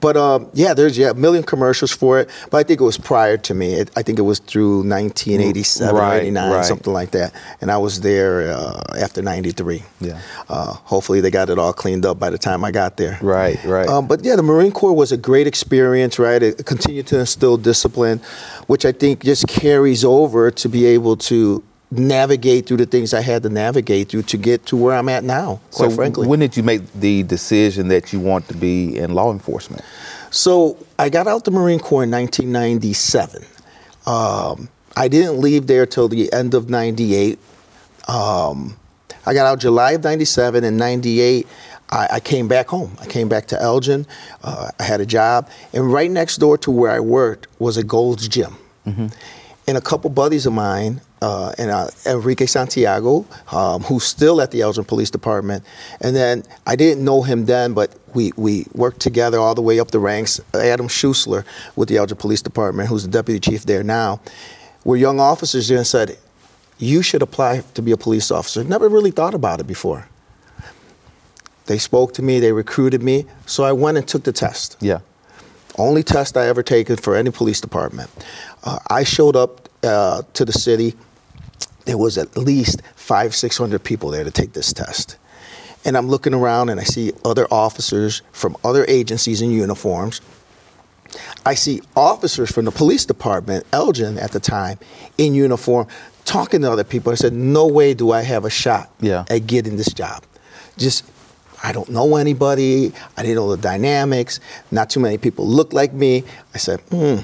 but 0.00 0.16
um, 0.16 0.50
yeah, 0.52 0.74
there's 0.74 0.98
yeah 0.98 1.10
a 1.10 1.14
million 1.14 1.42
commercials 1.42 1.92
for 1.92 2.20
it. 2.20 2.28
But 2.50 2.58
I 2.58 2.62
think 2.62 2.80
it 2.80 2.84
was 2.84 2.98
prior 2.98 3.36
to 3.38 3.54
me. 3.54 3.74
It, 3.74 3.90
I 3.96 4.02
think 4.02 4.18
it 4.18 4.22
was 4.22 4.38
through 4.38 4.78
1987 4.78 5.94
Right, 5.94 6.22
89, 6.22 6.52
right. 6.52 6.64
something 6.64 6.92
like 6.92 7.12
that. 7.12 7.34
And 7.60 7.70
I 7.70 7.78
was 7.78 8.00
there 8.00 8.52
uh, 8.52 8.82
after 8.98 9.22
93. 9.22 9.82
Yeah. 10.00 10.20
Uh, 10.48 10.72
hopefully 10.72 11.20
they 11.20 11.30
got 11.30 11.48
it 11.48 11.58
all 11.58 11.72
cleaned 11.72 12.04
up 12.04 12.18
by 12.18 12.30
the 12.30 12.38
time 12.38 12.64
I 12.64 12.70
got 12.70 12.96
there. 12.96 13.18
Right, 13.22 13.62
right. 13.64 13.88
Um, 13.88 14.06
but 14.06 14.24
yeah, 14.24 14.36
the 14.36 14.42
Marine 14.42 14.72
Corps 14.72 14.92
was 14.94 15.12
a 15.12 15.16
great 15.16 15.46
experience, 15.46 16.18
right? 16.18 16.42
It 16.42 16.66
continued 16.66 17.06
to 17.08 17.20
instill 17.20 17.56
discipline, 17.56 18.20
which 18.66 18.84
I 18.84 18.92
think 18.92 19.24
just 19.24 19.48
carries 19.48 20.04
over 20.04 20.50
to 20.50 20.68
be 20.68 20.84
able 20.86 21.16
to 21.16 21.62
navigate 21.90 22.66
through 22.66 22.76
the 22.76 22.86
things 22.86 23.14
I 23.14 23.20
had 23.20 23.42
to 23.44 23.48
navigate 23.48 24.10
through 24.10 24.22
to 24.24 24.36
get 24.36 24.66
to 24.66 24.76
where 24.76 24.94
I'm 24.94 25.08
at 25.08 25.24
now, 25.24 25.60
quite 25.70 25.90
so 25.90 25.96
frankly. 25.96 26.26
when 26.26 26.40
did 26.40 26.56
you 26.56 26.62
make 26.62 26.92
the 26.92 27.22
decision 27.22 27.88
that 27.88 28.12
you 28.12 28.20
want 28.20 28.46
to 28.48 28.54
be 28.54 28.96
in 28.96 29.14
law 29.14 29.32
enforcement? 29.32 29.82
So 30.30 30.76
I 30.98 31.08
got 31.08 31.26
out 31.26 31.44
the 31.44 31.50
Marine 31.50 31.78
Corps 31.78 32.04
in 32.04 32.10
1997. 32.10 33.44
Um, 34.06 34.68
I 34.96 35.08
didn't 35.08 35.40
leave 35.40 35.66
there 35.66 35.86
till 35.86 36.08
the 36.08 36.30
end 36.32 36.54
of 36.54 36.68
98. 36.68 37.38
Um, 38.08 38.76
I 39.24 39.34
got 39.34 39.46
out 39.46 39.58
July 39.58 39.92
of 39.92 40.04
97 40.04 40.64
and 40.64 40.76
98. 40.76 41.46
I, 41.90 42.08
I 42.12 42.20
came 42.20 42.48
back 42.48 42.68
home. 42.68 42.96
I 43.00 43.06
came 43.06 43.28
back 43.28 43.46
to 43.46 43.60
Elgin. 43.60 44.06
Uh, 44.42 44.70
I 44.78 44.82
had 44.82 45.00
a 45.00 45.06
job. 45.06 45.48
And 45.72 45.90
right 45.92 46.10
next 46.10 46.36
door 46.38 46.58
to 46.58 46.70
where 46.70 46.90
I 46.90 47.00
worked 47.00 47.46
was 47.58 47.76
a 47.76 47.84
Gold's 47.84 48.28
Gym. 48.28 48.56
And 48.86 49.76
a 49.76 49.82
couple 49.82 50.08
buddies 50.08 50.46
of 50.46 50.54
mine, 50.54 51.02
uh, 51.20 51.52
and 51.58 51.70
uh, 51.70 51.88
Enrique 52.06 52.46
Santiago, 52.46 53.26
um, 53.52 53.82
who's 53.82 54.04
still 54.04 54.40
at 54.40 54.50
the 54.50 54.60
Elgin 54.60 54.84
Police 54.84 55.10
Department. 55.10 55.64
And 56.00 56.14
then 56.14 56.44
I 56.66 56.76
didn't 56.76 57.04
know 57.04 57.22
him 57.22 57.46
then, 57.46 57.74
but 57.74 57.94
we, 58.14 58.32
we 58.36 58.66
worked 58.74 59.00
together 59.00 59.38
all 59.38 59.54
the 59.54 59.62
way 59.62 59.80
up 59.80 59.90
the 59.90 59.98
ranks. 59.98 60.40
Adam 60.54 60.88
Schusler 60.88 61.44
with 61.76 61.88
the 61.88 61.96
Elgin 61.96 62.16
Police 62.18 62.42
Department, 62.42 62.88
who's 62.88 63.02
the 63.04 63.10
deputy 63.10 63.40
chief 63.40 63.64
there 63.64 63.82
now. 63.82 64.20
We're 64.84 64.96
young 64.96 65.20
officers 65.20 65.68
there 65.68 65.78
and 65.78 65.86
said, 65.86 66.16
You 66.78 67.02
should 67.02 67.22
apply 67.22 67.62
to 67.74 67.82
be 67.82 67.90
a 67.92 67.96
police 67.96 68.30
officer. 68.30 68.62
Never 68.64 68.88
really 68.88 69.10
thought 69.10 69.34
about 69.34 69.60
it 69.60 69.66
before. 69.66 70.08
They 71.66 71.78
spoke 71.78 72.14
to 72.14 72.22
me, 72.22 72.40
they 72.40 72.52
recruited 72.52 73.02
me, 73.02 73.26
so 73.44 73.62
I 73.64 73.72
went 73.72 73.98
and 73.98 74.08
took 74.08 74.24
the 74.24 74.32
test 74.32 74.76
Yeah. 74.80 75.00
only 75.76 76.02
test 76.02 76.36
I 76.36 76.46
ever 76.48 76.62
taken 76.62 76.96
for 76.96 77.14
any 77.14 77.30
police 77.30 77.60
department. 77.60 78.08
Uh, 78.64 78.78
I 78.88 79.04
showed 79.04 79.36
up 79.36 79.68
uh, 79.82 80.22
to 80.32 80.44
the 80.46 80.52
city. 80.52 80.94
There 81.88 81.96
was 81.96 82.18
at 82.18 82.36
least 82.36 82.82
five, 82.96 83.34
six 83.34 83.56
hundred 83.56 83.82
people 83.82 84.10
there 84.10 84.22
to 84.22 84.30
take 84.30 84.52
this 84.52 84.74
test. 84.74 85.16
And 85.86 85.96
I'm 85.96 86.06
looking 86.08 86.34
around 86.34 86.68
and 86.68 86.78
I 86.78 86.82
see 86.84 87.12
other 87.24 87.46
officers 87.50 88.20
from 88.30 88.58
other 88.62 88.84
agencies 88.88 89.40
in 89.40 89.50
uniforms. 89.50 90.20
I 91.46 91.54
see 91.54 91.80
officers 91.96 92.52
from 92.52 92.66
the 92.66 92.70
police 92.72 93.06
department, 93.06 93.64
Elgin 93.72 94.18
at 94.18 94.32
the 94.32 94.38
time, 94.40 94.78
in 95.16 95.32
uniform, 95.34 95.86
talking 96.26 96.60
to 96.60 96.70
other 96.70 96.84
people. 96.84 97.10
I 97.10 97.14
said, 97.14 97.32
No 97.32 97.66
way 97.66 97.94
do 97.94 98.10
I 98.12 98.20
have 98.20 98.44
a 98.44 98.50
shot 98.50 98.90
Yeah. 99.00 99.24
at 99.30 99.46
getting 99.46 99.78
this 99.78 99.90
job. 99.94 100.24
Just, 100.76 101.06
I 101.64 101.72
don't 101.72 101.88
know 101.88 102.16
anybody. 102.16 102.92
I 103.16 103.22
didn't 103.22 103.36
know 103.36 103.48
the 103.56 103.62
dynamics. 103.62 104.40
Not 104.70 104.90
too 104.90 105.00
many 105.00 105.16
people 105.16 105.46
look 105.48 105.72
like 105.72 105.94
me. 105.94 106.24
I 106.54 106.58
said, 106.58 106.80
hmm, 106.90 107.20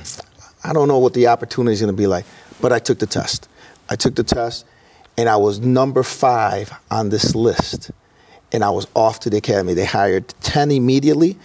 I 0.66 0.72
don't 0.72 0.88
know 0.88 0.98
what 1.00 1.12
the 1.12 1.26
opportunity 1.26 1.74
is 1.74 1.82
going 1.82 1.92
to 1.94 1.96
be 1.96 2.06
like. 2.06 2.24
But 2.62 2.72
I 2.72 2.78
took 2.78 2.98
the 2.98 3.06
test. 3.06 3.46
I 3.88 3.96
took 3.96 4.14
the 4.14 4.24
test, 4.24 4.64
and 5.16 5.28
I 5.28 5.36
was 5.36 5.60
number 5.60 6.02
five 6.02 6.72
on 6.90 7.10
this 7.10 7.34
list. 7.34 7.90
And 8.52 8.62
I 8.62 8.70
was 8.70 8.86
off 8.94 9.18
to 9.20 9.30
the 9.30 9.38
academy. 9.38 9.74
They 9.74 9.84
hired 9.84 10.28
10 10.42 10.70
immediately, 10.70 11.36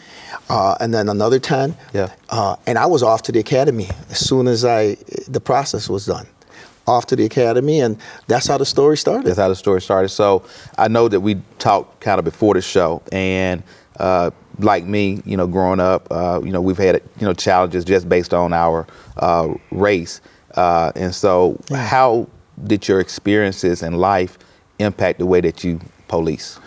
uh, 0.47 0.75
and 0.80 0.94
then 0.94 1.09
another 1.09 1.39
10. 1.39 1.75
Yeah. 1.91 2.13
Uh, 2.30 2.56
and 2.68 2.77
I 2.77 2.86
was 2.86 3.01
off 3.01 3.24
to 3.24 3.31
the 3.31 3.39
academy 3.39 3.89
as 4.12 4.19
soon 4.19 4.47
as 4.47 4.63
I 4.63 4.95
the 5.27 5.41
process 5.41 5.90
was 5.90 6.06
done. 6.06 6.28
Off 6.85 7.07
to 7.07 7.16
the 7.16 7.25
academy, 7.25 7.81
and 7.81 7.97
that's 8.28 8.47
how 8.47 8.57
the 8.57 8.66
story 8.66 8.97
started. 8.97 9.25
That's 9.25 9.40
how 9.40 9.49
the 9.49 9.56
story 9.56 9.81
started. 9.81 10.09
So 10.09 10.44
I 10.78 10.87
know 10.87 11.07
that 11.07 11.19
we 11.19 11.42
talked 11.57 11.99
kind 11.99 12.19
of 12.19 12.25
before 12.25 12.56
the 12.56 12.61
show, 12.61 13.02
and 13.11 13.64
uh, 13.99 14.31
like 14.59 14.85
me, 14.85 15.21
you 15.25 15.37
know, 15.37 15.47
growing 15.47 15.80
up, 15.80 16.07
uh, 16.11 16.42
you 16.44 16.52
know, 16.52 16.61
we've 16.61 16.78
had 16.78 17.02
you 17.19 17.25
know 17.25 17.33
challenges 17.33 17.85
just 17.85 18.07
based 18.09 18.33
on 18.33 18.54
our 18.54 18.87
uh, 19.18 19.54
race, 19.71 20.21
uh, 20.59 20.92
and 20.95 21.13
so 21.16 21.57
how 21.73 22.28
did 22.66 22.87
your 22.87 22.99
experiences 22.99 23.81
in 23.81 23.94
life 23.94 24.37
impact 24.80 25.19
the 25.19 25.25
way 25.25 25.42
that 25.42 25.63
you 25.63 25.80
police? 26.07 26.59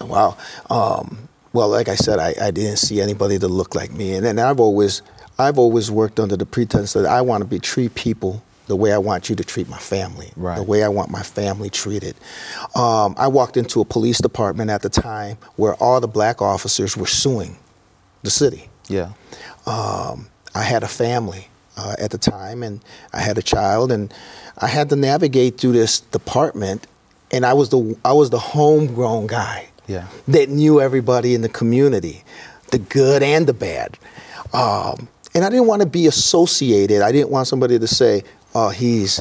Wow. 0.00 0.36
Um, 0.70 1.28
well, 1.52 1.68
like 1.68 1.88
I 1.88 1.96
said, 1.96 2.18
I, 2.18 2.34
I 2.40 2.50
didn't 2.50 2.78
see 2.78 3.00
anybody 3.00 3.36
that 3.36 3.48
looked 3.48 3.74
like 3.74 3.92
me, 3.92 4.14
and 4.14 4.24
then 4.24 4.38
I've 4.38 4.60
always 4.60 5.02
I've 5.38 5.58
always 5.58 5.90
worked 5.90 6.18
under 6.20 6.36
the 6.36 6.46
pretense 6.46 6.92
that 6.94 7.04
I 7.06 7.20
want 7.20 7.42
to 7.42 7.46
be 7.48 7.58
treat 7.58 7.94
people 7.94 8.42
the 8.68 8.76
way 8.76 8.92
I 8.92 8.98
want 8.98 9.28
you 9.28 9.36
to 9.36 9.44
treat 9.44 9.68
my 9.68 9.78
family, 9.78 10.30
Right. 10.36 10.56
the 10.56 10.62
way 10.62 10.84
I 10.84 10.88
want 10.88 11.10
my 11.10 11.22
family 11.22 11.68
treated. 11.68 12.14
Um, 12.74 13.14
I 13.18 13.26
walked 13.28 13.56
into 13.56 13.80
a 13.80 13.84
police 13.84 14.18
department 14.18 14.70
at 14.70 14.82
the 14.82 14.88
time 14.88 15.36
where 15.56 15.74
all 15.74 16.00
the 16.00 16.08
black 16.08 16.40
officers 16.40 16.96
were 16.96 17.08
suing 17.08 17.58
the 18.22 18.30
city. 18.30 18.68
Yeah. 18.88 19.10
um, 19.66 20.28
I 20.54 20.62
had 20.62 20.82
a 20.82 20.88
family 20.88 21.48
uh, 21.76 21.94
at 21.98 22.10
the 22.10 22.18
time, 22.18 22.62
and 22.62 22.80
I 23.12 23.20
had 23.20 23.38
a 23.38 23.42
child, 23.42 23.90
and 23.92 24.12
I 24.58 24.66
had 24.68 24.88
to 24.90 24.96
navigate 24.96 25.58
through 25.58 25.72
this 25.72 26.00
department, 26.00 26.86
and 27.30 27.44
I 27.46 27.52
was 27.54 27.70
the 27.70 27.96
I 28.04 28.12
was 28.12 28.30
the 28.30 28.38
homegrown 28.38 29.26
guy 29.26 29.68
Yeah. 29.86 30.06
that 30.28 30.48
knew 30.50 30.80
everybody 30.80 31.34
in 31.34 31.40
the 31.42 31.48
community, 31.48 32.24
the 32.70 32.78
good 32.78 33.22
and 33.22 33.46
the 33.46 33.54
bad, 33.54 33.96
um, 34.52 35.08
and 35.34 35.44
I 35.44 35.48
didn't 35.50 35.66
want 35.66 35.80
to 35.82 35.88
be 35.88 36.06
associated. 36.06 37.00
I 37.02 37.10
didn't 37.12 37.30
want 37.30 37.48
somebody 37.48 37.78
to 37.78 37.86
say, 37.86 38.22
"Oh, 38.54 38.68
he's." 38.70 39.20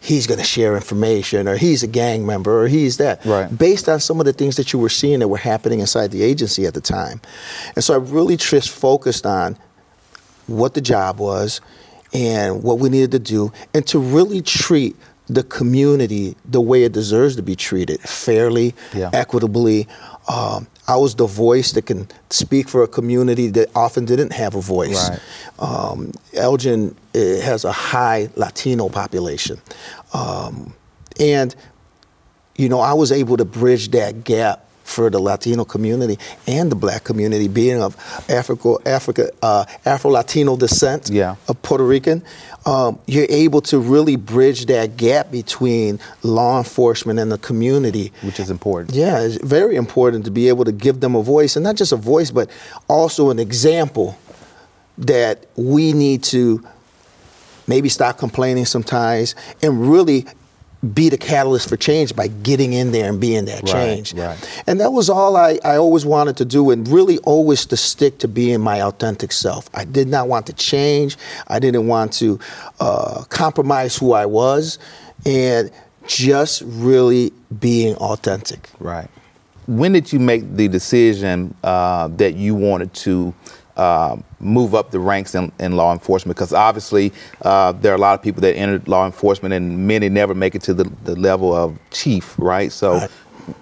He's 0.00 0.28
going 0.28 0.38
to 0.38 0.46
share 0.46 0.76
information, 0.76 1.48
or 1.48 1.56
he's 1.56 1.82
a 1.82 1.88
gang 1.88 2.24
member, 2.24 2.62
or 2.62 2.68
he's 2.68 2.98
that. 2.98 3.24
Right. 3.24 3.48
Based 3.58 3.88
on 3.88 3.98
some 3.98 4.20
of 4.20 4.26
the 4.26 4.32
things 4.32 4.54
that 4.54 4.72
you 4.72 4.78
were 4.78 4.88
seeing 4.88 5.18
that 5.18 5.26
were 5.26 5.36
happening 5.38 5.80
inside 5.80 6.12
the 6.12 6.22
agency 6.22 6.66
at 6.66 6.74
the 6.74 6.80
time. 6.80 7.20
And 7.74 7.82
so 7.82 7.94
I 7.94 7.96
really 7.96 8.36
just 8.36 8.70
focused 8.70 9.26
on 9.26 9.58
what 10.46 10.74
the 10.74 10.80
job 10.80 11.18
was 11.18 11.60
and 12.12 12.62
what 12.62 12.78
we 12.78 12.88
needed 12.88 13.12
to 13.12 13.18
do, 13.18 13.52
and 13.74 13.86
to 13.88 13.98
really 13.98 14.42
treat 14.42 14.96
the 15.28 15.42
community 15.42 16.34
the 16.46 16.60
way 16.60 16.84
it 16.84 16.92
deserves 16.92 17.36
to 17.36 17.42
be 17.42 17.54
treated 17.54 18.00
fairly, 18.00 18.74
Yeah. 18.94 19.10
equitably. 19.12 19.86
Um, 20.26 20.66
I 20.86 20.96
was 20.96 21.14
the 21.16 21.26
voice 21.26 21.72
that 21.72 21.84
can 21.84 22.08
speak 22.30 22.66
for 22.68 22.82
a 22.82 22.88
community 22.88 23.48
that 23.48 23.68
often 23.74 24.06
didn't 24.06 24.32
have 24.32 24.54
a 24.54 24.60
voice. 24.62 25.10
Right. 25.10 25.20
Um, 25.58 26.12
Elgin 26.32 26.94
eh, 27.14 27.40
has 27.42 27.64
a 27.66 27.72
high 27.72 28.30
Latino 28.36 28.88
population. 28.88 29.58
Um, 30.14 30.72
and 31.20 31.54
you 32.56 32.68
know, 32.68 32.80
I 32.80 32.92
was 32.94 33.12
able 33.12 33.36
to 33.36 33.44
bridge 33.44 33.90
that 33.90 34.24
gap 34.24 34.67
for 34.88 35.10
the 35.10 35.20
Latino 35.20 35.64
community 35.66 36.18
and 36.46 36.72
the 36.72 36.74
Black 36.74 37.04
community, 37.04 37.46
being 37.46 37.80
of 37.82 37.94
Africa, 38.30 38.76
Africa, 38.86 39.30
uh, 39.42 39.66
Afro 39.84 40.10
Latino 40.10 40.56
descent, 40.56 41.10
Yeah. 41.10 41.36
of 41.46 41.60
Puerto 41.62 41.84
Rican. 41.84 42.22
Um, 42.64 42.98
you're 43.06 43.26
able 43.28 43.60
to 43.62 43.78
really 43.78 44.16
bridge 44.16 44.64
that 44.66 44.96
gap 44.96 45.30
between 45.30 46.00
law 46.22 46.56
enforcement 46.58 47.18
and 47.18 47.30
the 47.30 47.36
community. 47.38 48.12
Which 48.22 48.40
is 48.40 48.48
important. 48.50 48.96
Yeah, 48.96 49.20
it's 49.20 49.36
very 49.44 49.76
important 49.76 50.24
to 50.24 50.30
be 50.30 50.48
able 50.48 50.64
to 50.64 50.72
give 50.72 51.00
them 51.00 51.14
a 51.14 51.22
voice, 51.22 51.54
and 51.54 51.62
not 51.64 51.76
just 51.76 51.92
a 51.92 51.96
voice, 51.96 52.30
but 52.30 52.48
also 52.88 53.28
an 53.30 53.38
example 53.38 54.16
that 54.96 55.44
we 55.54 55.92
need 55.92 56.22
to 56.24 56.64
maybe 57.66 57.90
stop 57.90 58.16
complaining 58.16 58.64
sometimes, 58.64 59.34
and 59.62 59.90
really 59.90 60.26
be 60.94 61.08
the 61.08 61.18
catalyst 61.18 61.68
for 61.68 61.76
change 61.76 62.14
by 62.14 62.28
getting 62.28 62.72
in 62.72 62.92
there 62.92 63.08
and 63.08 63.20
being 63.20 63.46
that 63.46 63.62
Right, 63.64 63.72
change. 63.72 64.14
right. 64.14 64.62
And 64.66 64.78
that 64.78 64.92
was 64.92 65.10
all 65.10 65.36
I, 65.36 65.58
I 65.64 65.76
always 65.76 66.06
wanted 66.06 66.36
to 66.36 66.44
do, 66.44 66.70
and 66.70 66.86
really 66.86 67.18
always 67.18 67.66
to 67.66 67.76
stick 67.76 68.18
to 68.18 68.28
being 68.28 68.60
my 68.60 68.80
authentic 68.82 69.32
self. 69.32 69.68
I 69.74 69.84
did 69.84 70.06
not 70.06 70.28
want 70.28 70.46
to 70.46 70.52
change. 70.52 71.16
I 71.48 71.58
didn't 71.58 71.88
want 71.88 72.12
to 72.14 72.38
uh, 72.78 73.24
compromise 73.28 73.96
who 73.96 74.12
I 74.12 74.26
was, 74.26 74.78
and 75.26 75.70
just 76.06 76.62
really 76.64 77.32
being 77.58 77.96
authentic. 77.96 78.70
Right. 78.78 79.08
When 79.66 79.92
did 79.92 80.12
you 80.12 80.20
make 80.20 80.54
the 80.54 80.68
decision 80.68 81.54
uh, 81.64 82.08
that 82.16 82.36
you 82.36 82.54
wanted 82.54 82.94
to 82.94 83.34
uh, 83.78 84.16
move 84.40 84.74
up 84.74 84.90
the 84.90 84.98
ranks 85.00 85.34
in, 85.34 85.50
in 85.58 85.76
law 85.76 85.92
enforcement? 85.92 86.36
Because 86.36 86.52
obviously, 86.52 87.12
uh, 87.42 87.72
there 87.72 87.92
are 87.92 87.96
a 87.96 88.00
lot 88.00 88.14
of 88.14 88.22
people 88.22 88.40
that 88.42 88.54
entered 88.56 88.88
law 88.88 89.06
enforcement, 89.06 89.54
and 89.54 89.86
many 89.86 90.08
never 90.08 90.34
make 90.34 90.54
it 90.54 90.62
to 90.62 90.74
the, 90.74 90.84
the 91.04 91.16
level 91.16 91.54
of 91.54 91.78
chief, 91.90 92.34
right? 92.38 92.70
So, 92.72 92.92
Right. 92.98 93.10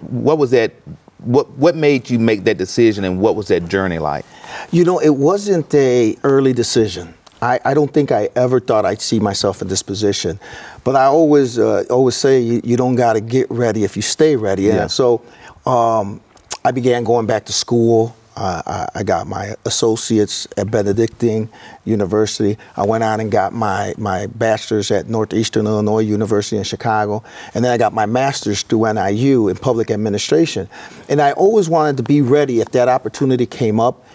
what 0.09 0.37
was 0.37 0.51
that? 0.51 0.73
What 1.19 1.49
what 1.57 1.75
made 1.75 2.09
you 2.09 2.19
make 2.19 2.43
that 2.43 2.57
decision, 2.57 3.03
and 3.03 3.19
what 3.19 3.35
was 3.35 3.47
that 3.47 3.67
journey 3.69 3.99
like? 3.99 4.25
You 4.71 4.83
know, 4.83 4.99
it 4.99 5.15
wasn't 5.15 5.73
a 5.73 6.15
early 6.23 6.53
decision. 6.53 7.13
I, 7.41 7.59
I 7.65 7.73
don't 7.75 7.93
think 7.93 8.11
I 8.11 8.29
ever 8.35 8.59
thought 8.59 8.83
I'd 8.85 9.01
see 9.01 9.19
myself 9.19 9.61
in 9.61 9.67
this 9.67 9.83
position, 9.83 10.39
but 10.83 10.95
I 10.95 11.05
always 11.05 11.59
uh, 11.59 11.83
always 11.89 12.15
say 12.15 12.39
you, 12.39 12.61
you 12.63 12.77
don't 12.77 12.95
got 12.95 13.13
to 13.13 13.21
get 13.21 13.49
ready 13.51 13.83
if 13.83 13.95
you 13.95 14.01
stay 14.01 14.35
ready. 14.35 14.63
Yeah. 14.63 14.81
And 14.83 14.91
so 14.91 15.21
um, 15.65 16.19
I 16.65 16.71
began 16.71 17.03
going 17.03 17.27
back 17.27 17.45
to 17.45 17.53
school. 17.53 18.15
Uh, 18.37 18.61
I, 18.67 18.99
I 18.99 19.03
got 19.03 19.25
my 19.25 19.55
associates 19.65 20.47
at 20.57 20.69
Benedictine 20.69 21.49
University. 21.85 22.55
I 22.75 22.85
went 22.85 23.03
on 23.03 23.19
and 23.19 23.31
got 23.31 23.51
my, 23.51 23.95
my 23.97 24.27
bachelor's 24.27 24.91
at 24.91 25.09
Northeastern 25.09 25.65
Illinois 25.65 26.01
University 26.01 26.55
in 26.55 26.63
Chicago. 26.63 27.23
And 27.55 27.65
then 27.65 27.71
I 27.71 27.77
got 27.77 27.93
my 27.93 28.05
master's 28.05 28.61
through 28.61 28.93
NIU 28.93 29.47
in 29.47 29.57
public 29.57 29.89
administration. 29.89 30.69
And 31.09 31.19
I 31.19 31.31
always 31.31 31.67
wanted 31.67 31.97
to 31.97 32.03
be 32.03 32.21
ready 32.21 32.61
if 32.61 32.69
that 32.73 32.87
opportunity 32.87 33.47
came 33.47 33.79
up. 33.79 34.05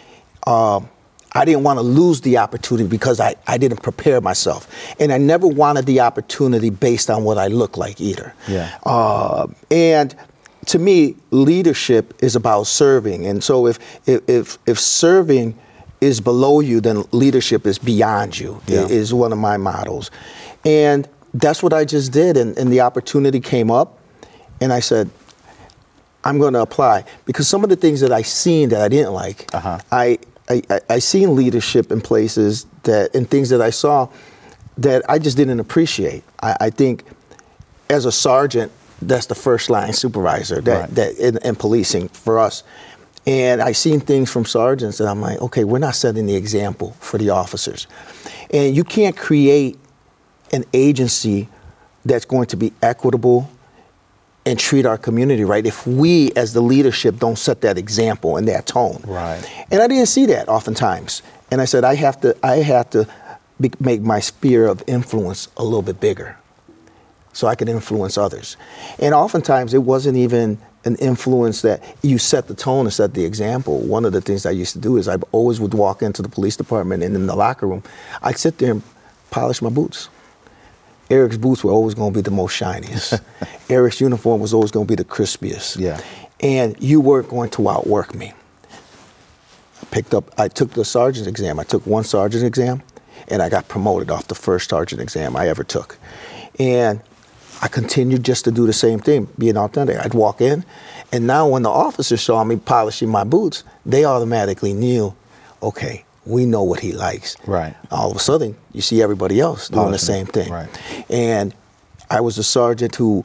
Um, 0.47 0.89
I 1.33 1.45
didn't 1.45 1.65
want 1.65 1.79
to 1.79 1.83
lose 1.83 2.21
the 2.21 2.39
opportunity 2.39 2.89
because 2.89 3.19
I, 3.19 3.35
I 3.49 3.59
didn't 3.59 3.83
prepare 3.83 4.21
myself. 4.21 4.69
And 5.01 5.13
I 5.13 5.19
never 5.19 5.49
wanted 5.49 5.87
the 5.87 5.99
opportunity 5.99 6.71
based 6.71 7.11
on 7.11 7.25
what 7.25 7.39
I 7.39 7.49
look 7.49 7.77
like 7.77 8.01
either. 8.01 8.35
Yeah. 8.47 8.79
Uh, 8.85 9.49
and 9.71 10.15
to 10.67 10.79
me, 10.79 11.17
leadership 11.31 12.15
is 12.23 12.37
about 12.37 12.67
serving. 12.67 13.27
And 13.27 13.43
so 13.43 13.67
if, 13.67 13.79
if, 14.07 14.29
if, 14.29 14.59
if 14.67 14.79
serving 14.79 15.59
is 16.01 16.21
below 16.21 16.61
you, 16.61 16.81
then 16.81 17.05
leadership 17.13 17.67
is 17.67 17.79
beyond 17.79 18.39
you, 18.39 18.61
Yeah. 18.67 18.87
is 18.87 19.13
one 19.15 19.33
of 19.33 19.39
my 19.39 19.57
models. 19.57 20.11
And 20.65 21.09
that's 21.35 21.63
what 21.63 21.73
I 21.73 21.85
just 21.85 22.13
did. 22.13 22.37
And, 22.37 22.57
and 22.59 22.73
the 22.73 22.81
opportunity 22.81 23.41
came 23.41 23.71
up, 23.71 23.99
and 24.61 24.73
I 24.73 24.81
said, 24.81 25.11
I'm 26.25 26.39
going 26.39 26.53
to 26.55 26.61
apply 26.61 27.05
because 27.25 27.49
some 27.49 27.65
of 27.65 27.71
the 27.71 27.77
things 27.77 28.01
that 28.01 28.13
I 28.13 28.23
seen 28.23 28.69
that 28.69 28.81
I 28.81 28.89
didn't 28.89 29.13
like, 29.13 29.53
Uh-huh. 29.53 29.79
I, 29.91 30.19
I 30.49 30.63
I 30.71 30.81
I 30.91 30.99
seen 31.01 31.35
leadership 31.35 31.91
in 31.91 32.01
places 32.01 32.67
that 32.85 33.15
and 33.15 33.29
things 33.29 33.49
that 33.49 33.61
I 33.61 33.71
saw 33.71 34.09
that 34.79 35.03
I 35.09 35.19
just 35.19 35.37
didn't 35.37 35.59
appreciate. 35.61 36.23
I, 36.41 36.57
I 36.61 36.71
think 36.71 37.05
as 37.91 38.05
a 38.05 38.13
sergeant, 38.13 38.71
that's 39.09 39.27
the 39.27 39.35
first 39.35 39.71
line 39.71 39.93
supervisor 39.93 40.61
that 40.63 40.81
Right. 40.81 40.95
that 40.95 41.19
in, 41.19 41.39
in 41.45 41.55
policing 41.57 42.09
for 42.09 42.39
us. 42.39 42.63
And 43.27 43.63
I 43.63 43.71
seen 43.73 44.01
things 44.01 44.31
from 44.33 44.45
sergeants 44.45 44.99
that 44.99 45.07
I'm 45.07 45.21
like, 45.21 45.41
okay, 45.41 45.63
we're 45.65 45.79
not 45.79 45.95
setting 45.95 46.27
the 46.27 46.35
example 46.35 46.97
for 46.99 47.19
the 47.19 47.31
officers, 47.31 47.87
and 48.53 48.75
you 48.75 48.83
can't 48.85 49.17
create 49.17 49.79
an 50.53 50.65
agency 50.75 51.49
that's 52.05 52.25
going 52.25 52.47
to 52.47 52.57
be 52.57 52.73
equitable 52.83 53.49
and 54.45 54.59
treat 54.59 54.85
our 54.87 54.99
community 54.99 55.45
right 55.45 55.65
if 55.67 55.87
we 55.87 56.33
as 56.35 56.53
the 56.53 56.61
leadership 56.61 57.17
don't 57.19 57.39
set 57.39 57.61
that 57.61 57.79
example 57.79 58.37
and 58.37 58.49
that 58.49 58.67
tone 58.67 59.01
Right. 59.07 59.41
and 59.71 59.81
i 59.81 59.87
didn't 59.87 60.07
see 60.09 60.27
that 60.27 60.49
oftentimes 60.49 61.23
and 61.53 61.61
i 61.61 61.65
said 61.65 61.85
i 61.85 61.95
have 61.95 62.21
to 62.23 62.35
i 62.45 62.57
have 62.57 62.91
to 62.91 63.07
be, 63.61 63.71
make 63.79 64.01
my 64.03 64.19
sphere 64.19 64.67
of 64.67 64.83
influence 64.89 65.47
a 65.57 65.63
little 65.63 65.81
bit 65.83 66.01
bigger 66.01 66.37
so 67.33 67.47
i 67.47 67.55
can 67.55 67.69
influence 67.69 68.17
others 68.19 68.57
and 68.99 69.15
oftentimes 69.15 69.75
it 69.75 69.83
wasn't 69.83 70.17
even 70.17 70.59
an 70.85 70.97
influence 70.97 71.63
that 71.63 71.83
you 72.03 72.19
set 72.19 72.49
the 72.49 72.55
tone 72.55 72.87
and 72.87 72.93
set 72.93 73.15
the 73.15 73.25
example 73.25 73.81
one 73.81 74.05
of 74.05 74.13
the 74.13 74.21
things 74.21 74.47
i 74.47 74.51
used 74.51 74.73
to 74.73 74.79
do 74.79 74.97
is 74.97 75.09
i 75.09 75.17
always 75.33 75.61
would 75.61 75.75
walk 75.75 76.03
into 76.03 76.23
the 76.23 76.29
police 76.29 76.57
department 76.57 77.03
and 77.03 77.15
in 77.15 77.27
the 77.27 77.37
locker 77.37 77.67
room 77.67 77.83
i'd 78.23 78.39
sit 78.39 78.59
there 78.59 78.73
and 78.73 78.83
polish 79.31 79.63
my 79.63 79.71
boots 79.71 80.09
Eric's 81.13 81.37
boots 81.37 81.63
were 81.63 81.71
always 81.71 81.95
going 81.95 82.13
to 82.13 82.19
be 82.19 82.23
the 82.23 82.31
most 82.31 82.53
shiniest. 82.57 83.21
Eric's 83.69 84.01
uniform 84.01 84.41
was 84.41 84.55
always 84.55 84.71
going 84.71 84.87
to 84.87 84.91
be 84.91 84.97
the 84.97 85.05
crispiest. 85.05 85.79
Yeah. 85.79 86.01
And 86.41 86.75
you 86.83 87.03
weren't 87.03 87.29
going 87.29 87.51
to 87.51 87.69
outwork 87.69 88.15
me. 88.15 88.33
I 88.73 89.85
picked 89.91 90.15
up, 90.15 90.33
I 90.39 90.49
took 90.49 90.71
the 90.71 90.87
sergeant's 90.87 91.29
exam. 91.29 91.61
I 91.61 91.65
took 91.65 91.87
one 91.87 92.05
sergeant 92.05 92.45
exam 92.45 92.83
and 93.29 93.43
I 93.43 93.51
got 93.51 93.69
promoted 93.69 94.11
off 94.11 94.29
the 94.29 94.35
first 94.35 94.71
sergeant 94.71 95.03
exam 95.03 95.37
I 95.37 95.49
ever 95.49 95.65
took. 95.65 95.99
And 96.59 97.03
I 97.63 97.69
continued 97.69 98.25
just 98.25 98.45
to 98.45 98.51
do 98.51 98.67
the 98.67 98.73
same 98.73 98.99
thing, 98.99 99.29
being 99.39 99.57
authentic. 99.57 99.97
I'd 99.99 100.15
walk 100.15 100.41
in, 100.41 100.65
and 101.13 101.27
now 101.27 101.47
when 101.47 101.63
the 101.63 101.71
officers 101.71 102.21
saw 102.21 102.43
me 102.43 102.57
polishing 102.57 103.09
my 103.09 103.23
boots, 103.23 103.63
they 103.87 104.05
automatically 104.05 104.73
knew, 104.73 105.15
okay, 105.63 106.05
we 106.27 106.45
know 106.45 106.65
what 106.65 106.81
he 106.81 106.93
likes. 106.93 107.37
Right. 107.47 107.75
All 107.91 108.11
of 108.11 108.17
a 108.17 108.21
sudden, 108.21 108.57
you 108.73 108.81
see 108.81 109.01
everybody 109.01 109.39
else 109.41 109.69
doing 109.69 109.93
the 109.93 109.99
same 109.99 110.27
thing. 110.27 110.51
right. 110.53 110.69
And 111.09 111.55
I 112.11 112.21
was 112.21 112.37
a 112.37 112.43
sergeant 112.43 112.97
who 112.97 113.25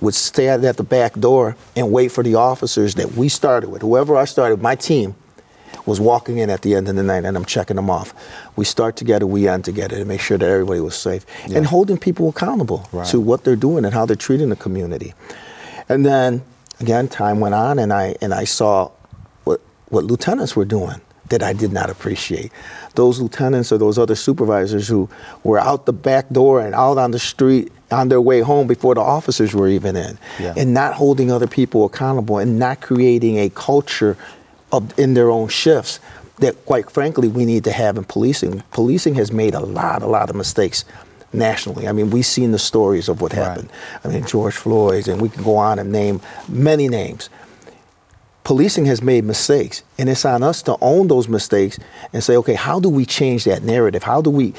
would 0.00 0.14
stand 0.14 0.64
at 0.64 0.76
the 0.76 0.84
back 0.84 1.14
door 1.14 1.56
and 1.74 1.90
wait 1.90 2.12
for 2.12 2.22
the 2.22 2.36
officers 2.36 2.94
that 2.94 3.12
we 3.12 3.28
started 3.28 3.70
with. 3.70 3.82
Whoever 3.82 4.16
I 4.16 4.26
started, 4.26 4.62
my 4.62 4.76
team 4.76 5.16
was 5.88 6.00
walking 6.00 6.38
in 6.38 6.50
at 6.50 6.60
the 6.62 6.74
end 6.74 6.86
of 6.88 6.96
the 6.96 7.02
night 7.02 7.24
and 7.24 7.36
I'm 7.36 7.44
checking 7.46 7.76
them 7.76 7.88
off. 7.90 8.12
We 8.56 8.64
start 8.64 8.94
together, 8.96 9.26
we 9.26 9.48
end 9.48 9.64
together 9.64 9.96
to 9.96 10.04
make 10.04 10.20
sure 10.20 10.36
that 10.38 10.48
everybody 10.48 10.80
was 10.80 10.94
safe. 10.94 11.24
Yeah. 11.46 11.56
And 11.58 11.66
holding 11.66 11.96
people 11.96 12.28
accountable 12.28 12.86
Right. 12.92 13.06
to 13.08 13.18
what 13.20 13.44
they're 13.44 13.56
doing 13.56 13.84
and 13.84 13.94
how 13.94 14.04
they're 14.06 14.14
treating 14.16 14.50
the 14.50 14.56
community. 14.56 15.14
And 15.88 16.04
then 16.04 16.42
again, 16.80 17.08
time 17.08 17.40
went 17.40 17.54
on 17.54 17.78
and 17.78 17.92
I 17.92 18.14
and 18.20 18.32
I 18.34 18.44
saw 18.44 18.90
what 19.44 19.60
what 19.88 20.04
lieutenants 20.04 20.54
were 20.54 20.66
doing 20.66 21.00
that 21.30 21.42
I 21.42 21.52
did 21.52 21.72
not 21.72 21.90
appreciate. 21.90 22.52
Those 22.94 23.20
lieutenants 23.20 23.70
or 23.72 23.78
those 23.78 23.98
other 23.98 24.14
supervisors 24.14 24.88
who 24.88 25.08
were 25.44 25.58
out 25.58 25.84
the 25.86 25.92
back 25.92 26.28
door 26.30 26.60
and 26.60 26.74
out 26.74 26.98
on 26.98 27.10
the 27.10 27.18
street 27.18 27.70
on 27.90 28.08
their 28.08 28.20
way 28.20 28.40
home 28.40 28.66
before 28.66 28.94
the 28.94 29.00
officers 29.00 29.54
were 29.54 29.68
even 29.68 29.96
in. 29.96 30.18
Yeah. 30.38 30.54
And 30.56 30.74
not 30.74 30.94
holding 30.94 31.30
other 31.32 31.46
people 31.46 31.84
accountable 31.86 32.38
and 32.38 32.58
not 32.58 32.80
creating 32.82 33.38
a 33.38 33.48
culture 33.50 34.16
of 34.72 34.98
in 34.98 35.14
their 35.14 35.30
own 35.30 35.48
shifts 35.48 36.00
that 36.38 36.64
quite 36.66 36.90
frankly 36.90 37.28
we 37.28 37.44
need 37.44 37.64
to 37.64 37.72
have 37.72 37.96
in 37.96 38.04
policing. 38.04 38.62
Policing 38.72 39.14
has 39.16 39.32
made 39.32 39.54
a 39.54 39.60
lot, 39.60 40.02
a 40.02 40.06
lot 40.06 40.30
of 40.30 40.36
mistakes 40.36 40.84
nationally. 41.32 41.88
I 41.88 41.92
mean, 41.92 42.10
we've 42.10 42.24
seen 42.26 42.52
the 42.52 42.58
stories 42.58 43.08
of 43.08 43.20
what 43.20 43.32
Right. 43.34 43.44
happened. 43.44 43.68
I 44.04 44.08
mean, 44.08 44.24
George 44.24 44.54
Floyd, 44.54 45.08
and 45.08 45.20
we 45.20 45.28
can 45.28 45.42
go 45.42 45.56
on 45.56 45.78
and 45.78 45.90
name 45.92 46.20
many 46.48 46.88
names. 46.88 47.28
Policing 48.44 48.86
has 48.86 49.02
made 49.02 49.24
mistakes, 49.24 49.82
and 49.98 50.08
it's 50.08 50.24
on 50.24 50.42
us 50.42 50.62
to 50.62 50.76
own 50.80 51.08
those 51.08 51.28
mistakes 51.28 51.78
and 52.14 52.24
say, 52.24 52.34
okay, 52.36 52.54
how 52.54 52.80
do 52.80 52.88
we 52.88 53.04
change 53.04 53.44
that 53.44 53.62
narrative? 53.62 54.02
How 54.02 54.22
do 54.22 54.30
we, 54.30 54.54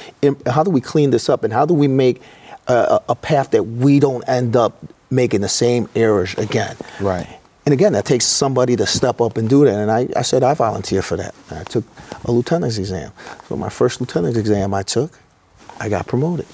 how 0.46 0.64
do 0.64 0.70
we 0.70 0.80
clean 0.80 1.10
this 1.10 1.28
up, 1.28 1.44
and 1.44 1.52
how 1.52 1.66
do 1.66 1.74
we 1.74 1.88
make 1.88 2.22
a 2.68 3.00
a 3.10 3.16
path 3.16 3.50
that 3.52 3.64
we 3.64 4.00
don't 4.00 4.24
end 4.30 4.56
up 4.56 4.78
making 5.10 5.42
the 5.42 5.50
same 5.50 5.90
errors 5.96 6.36
again? 6.38 6.76
Right. 7.02 7.39
And 7.66 7.74
again, 7.74 7.94
that 7.94 8.06
takes 8.06 8.26
somebody 8.26 8.76
to 8.78 8.86
step 8.86 9.22
up 9.22 9.38
and 9.38 9.48
do 9.50 9.66
that. 9.66 9.76
And 9.76 9.92
I, 9.92 10.08
I 10.16 10.24
said, 10.24 10.44
I 10.44 10.54
volunteer 10.54 11.02
for 11.02 11.18
that. 11.18 11.36
And 11.50 11.60
I 11.60 11.64
took 11.64 11.84
a 12.26 12.32
lieutenant's 12.32 12.78
exam. 12.78 13.12
So 13.48 13.56
my 13.56 13.70
first 13.70 14.02
lieutenant's 14.02 14.38
exam 14.38 14.74
I 14.74 14.84
took, 14.84 15.20
I 15.80 15.90
got 15.90 16.08
promoted. 16.08 16.48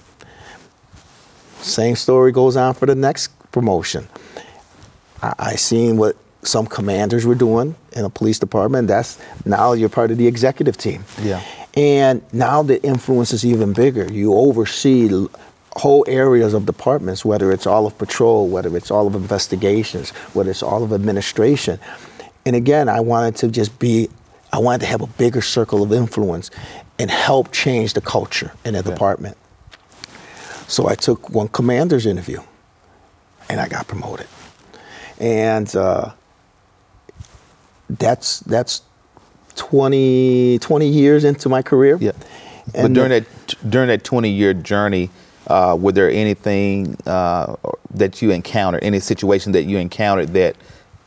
Same 1.60 1.96
story 1.96 2.32
goes 2.32 2.58
on 2.58 2.74
for 2.74 2.86
the 2.86 2.96
next 2.96 3.30
promotion. 3.52 4.08
I, 5.22 5.34
I 5.40 5.56
seen 5.56 5.98
what 5.98 6.18
some 6.42 6.68
commanders 6.68 7.26
were 7.26 7.36
doing 7.36 7.76
in 7.94 8.06
a 8.06 8.10
police 8.10 8.38
department. 8.38 8.88
That's 8.88 9.20
now 9.46 9.74
you're 9.74 9.90
part 9.90 10.12
of 10.12 10.18
the 10.18 10.28
executive 10.28 10.78
team. 10.78 11.06
Yeah. 11.22 11.42
And 11.76 12.22
now 12.32 12.62
the 12.64 12.82
influence 12.84 13.34
is 13.34 13.46
even 13.46 13.74
bigger. 13.74 14.12
You 14.12 14.34
oversee 14.34 15.10
whole 15.75 16.05
areas 16.08 16.53
of 16.53 16.65
departments, 16.65 17.25
whether 17.25 17.51
it's 17.51 17.67
all 17.67 17.86
of 17.86 17.98
patrol, 17.98 18.48
whether 18.48 18.75
it's 18.77 18.89
all 18.91 19.08
of 19.08 19.15
investigations, 19.15 20.12
whether 20.34 20.50
it's 20.50 20.63
all 20.63 20.84
of 20.84 20.94
administration. 20.94 21.79
And 22.46 22.55
again, 22.55 22.88
I 22.88 23.00
wanted 23.01 23.36
to 23.38 23.48
just 23.50 23.77
be, 23.79 24.10
I 24.53 24.60
wanted 24.60 24.82
to 24.82 24.86
have 24.88 25.01
a 25.01 25.08
bigger 25.08 25.41
circle 25.41 25.84
of 25.84 25.91
influence 25.91 26.50
and 26.98 27.12
help 27.12 27.51
change 27.51 27.94
the 27.94 28.01
culture 28.01 28.53
in 28.63 28.74
the 28.74 28.79
Okay. 28.79 28.89
department. 28.91 29.38
So 30.67 30.88
I 30.88 30.96
took 30.96 31.29
one 31.29 31.50
commander's 31.50 32.05
interview 32.05 32.39
and 33.50 33.60
I 33.60 33.67
got 33.67 33.88
promoted. 33.88 34.27
And 35.20 35.74
uh, 35.75 36.12
that's, 37.89 38.39
that's 38.41 38.82
20, 39.55 40.60
20 40.60 40.88
years 40.88 41.24
into 41.24 41.50
my 41.50 41.62
career. 41.62 41.98
Yeah. 42.00 42.12
but 42.74 42.94
during 42.94 43.10
that 43.10 43.25
during 43.70 43.88
that 43.89 44.03
20 44.03 44.29
year 44.29 44.53
journey, 44.53 45.10
uh, 45.48 45.78
were 45.80 45.92
there 45.92 46.10
anything 46.10 46.98
uh, 47.06 47.56
that 47.94 48.22
you 48.22 48.32
encountered, 48.32 48.84
any 48.84 49.00
situation 49.00 49.52
that 49.54 49.64
you 49.64 49.78
encountered 49.78 50.30
that 50.34 50.56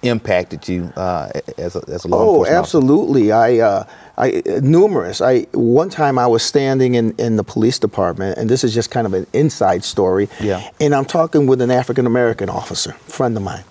impacted 0.03 0.69
you 0.69 0.93
uh, 0.97 1.29
as, 1.57 1.75
a, 1.75 1.83
as 1.89 2.05
a 2.05 2.09
law 2.09 2.19
oh, 2.19 2.29
enforcement 2.29 2.59
absolutely. 2.59 3.33
I, 3.33 3.59
uh, 3.59 3.85
I 4.17 4.43
numerous. 4.63 5.21
I 5.21 5.43
one 5.53 5.91
time 5.91 6.19
I 6.19 6.27
was 6.27 6.43
standing 6.43 6.95
in, 6.95 7.13
in 7.19 7.37
the 7.37 7.45
police 7.45 7.79
department, 7.79 8.39
and 8.39 8.49
this 8.49 8.63
is 8.63 8.73
just 8.75 8.91
kind 8.91 9.07
of 9.07 9.15
an 9.15 9.27
inside 9.33 9.85
story. 9.85 10.29
Yeah. 10.41 10.71
And 10.81 10.95
I'm 10.95 11.05
talking 11.05 11.47
with 11.47 11.61
an 11.61 11.71
African 11.71 12.07
American 12.07 12.49
officer, 12.49 12.93
friend 12.93 13.37
of 13.37 13.43
mine, 13.43 13.65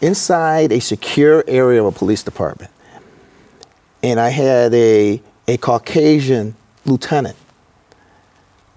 inside 0.00 0.72
a 0.72 0.80
secure 0.80 1.44
area 1.46 1.80
of 1.80 1.86
a 1.86 1.96
police 1.96 2.22
department, 2.22 2.72
and 4.02 4.18
I 4.18 4.30
had 4.30 4.74
a 4.74 5.22
a 5.46 5.56
Caucasian 5.56 6.56
lieutenant 6.84 7.36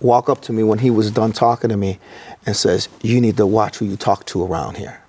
walk 0.02 0.30
up 0.30 0.42
to 0.42 0.54
me 0.54 0.64
when 0.64 0.80
he 0.80 0.90
was 0.90 1.12
done 1.12 1.32
talking 1.32 1.70
to 1.70 1.78
me, 1.78 2.00
and 2.46 2.56
says, 2.56 2.90
"You 3.02 3.22
need 3.22 3.38
to 3.38 3.46
watch 3.46 3.78
who 3.78 3.86
you 3.86 3.98
talk 3.98 4.26
to 4.28 4.44
around 4.44 4.78
here." 4.78 5.02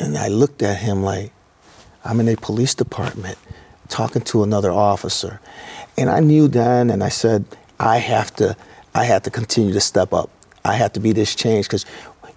And 0.00 0.16
I 0.16 0.28
looked 0.28 0.62
at 0.62 0.78
him 0.78 1.02
like, 1.02 1.32
I'm 2.04 2.20
in 2.20 2.28
a 2.28 2.36
police 2.36 2.74
department 2.74 3.36
talking 3.88 4.22
to 4.22 4.42
another 4.42 4.70
officer. 4.70 5.40
And 5.96 6.08
I 6.08 6.20
knew 6.20 6.48
then, 6.48 6.90
and 6.90 7.04
I 7.04 7.10
said, 7.10 7.44
I 7.78 7.98
have 7.98 8.34
to, 8.36 8.56
I 8.94 9.04
have 9.04 9.22
to 9.24 9.30
continue 9.30 9.74
to 9.74 9.80
step 9.80 10.12
up. 10.12 10.30
I 10.64 10.74
have 10.74 10.92
to 10.94 11.00
be 11.00 11.12
this 11.12 11.34
change 11.34 11.66
because 11.66 11.84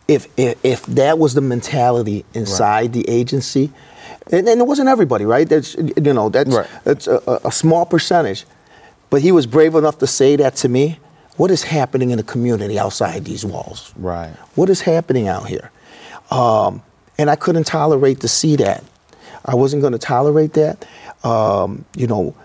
if, 0.07 0.27
if, 0.37 0.63
if 0.65 0.85
that 0.87 1.17
was 1.17 1.33
the 1.33 1.41
mentality 1.41 2.25
inside 2.33 2.81
right. 2.81 2.93
the 2.93 3.09
agency, 3.09 3.71
and, 4.31 4.47
and, 4.47 4.59
it 4.59 4.67
wasn't 4.67 4.89
everybody, 4.89 5.25
right? 5.25 5.47
That's 5.47 5.75
you 5.75 6.13
know 6.13 6.29
that's 6.29 6.49
right. 6.49 6.67
that's 6.83 7.07
a, 7.07 7.41
a, 7.43 7.51
small 7.51 7.85
percentage, 7.85 8.45
but 9.09 9.21
he 9.21 9.33
was 9.33 9.45
brave 9.45 9.75
enough 9.75 9.97
to 9.99 10.07
say 10.07 10.37
that 10.37 10.55
to 10.57 10.69
me. 10.69 10.99
What 11.37 11.49
is 11.51 11.63
happening 11.63 12.11
in 12.11 12.17
the 12.17 12.23
community 12.23 12.77
outside 12.77 13.25
these 13.25 13.43
walls? 13.43 13.93
Right. 13.97 14.31
What 14.55 14.69
is 14.69 14.81
happening 14.81 15.27
out 15.27 15.47
here? 15.47 15.71
Um, 16.29 16.81
and 17.17 17.29
I 17.29 17.35
couldn't 17.35 17.65
tolerate 17.65 18.19
to 18.21 18.27
see 18.27 18.55
that. 18.57 18.83
I 19.45 19.55
wasn't 19.55 19.81
going 19.81 19.93
to 19.93 19.99
tolerate 19.99 20.53
that. 20.53 20.87
Um, 21.23 21.85
you 21.95 22.07
know, 22.07 22.35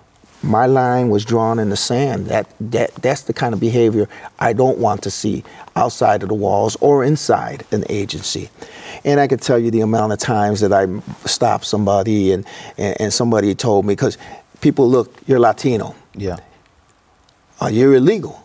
my 0.42 0.66
line 0.66 1.11
was 1.11 1.25
drawn 1.25 1.59
in 1.59 1.71
the 1.71 1.76
sand. 1.76 2.26
That 2.26 2.49
that 2.61 2.95
that's 2.97 3.23
the 3.23 3.33
kind 3.33 3.54
of 3.54 3.61
behavior 3.61 4.09
I 4.38 4.52
don't 4.52 4.78
want 4.78 5.02
to 5.02 5.11
see 5.11 5.45
outside 5.75 6.23
of 6.23 6.28
the 6.28 6.35
walls 6.35 6.76
or 6.80 7.04
inside 7.04 7.64
an 7.73 7.85
agency. 7.88 8.49
And 9.04 9.21
I 9.21 9.26
could 9.26 9.42
tell 9.42 9.59
you 9.59 9.71
the 9.71 9.80
amount 9.80 10.12
of 10.12 10.18
times 10.18 10.61
that 10.61 10.73
I 10.73 10.87
stopped 11.26 11.64
somebody 11.64 12.33
and 12.33 12.47
and, 12.76 13.00
and 13.00 13.12
somebody 13.12 13.54
told 13.54 13.85
me 13.85 13.92
because 13.92 14.16
people 14.61 14.88
look, 14.88 15.12
you're 15.26 15.40
Latino. 15.40 15.95
Yeah. 16.14 16.37
Uh, 17.61 17.66
you're 17.66 17.95
illegal. 17.95 18.45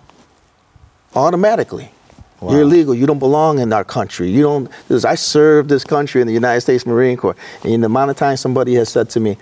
Automatically. 1.16 1.92
Wow. 2.40 2.52
You're 2.52 2.62
illegal. 2.64 2.94
You 2.94 3.06
don't 3.06 3.20
belong 3.20 3.60
in 3.60 3.72
our 3.72 3.86
country. 3.86 4.30
You 4.30 4.44
don't. 4.44 5.06
I 5.06 5.16
served 5.16 5.70
this 5.70 5.84
country 5.84 6.20
in 6.20 6.28
the 6.28 6.34
United 6.34 6.62
States 6.62 6.86
Marine 6.86 7.16
Corps, 7.16 7.38
and 7.64 7.82
the 7.82 7.86
amount 7.86 8.12
of 8.12 8.18
time 8.18 8.36
somebody 8.36 8.74
has 8.76 8.90
said 8.90 9.10
to 9.12 9.20
me, 9.20 9.38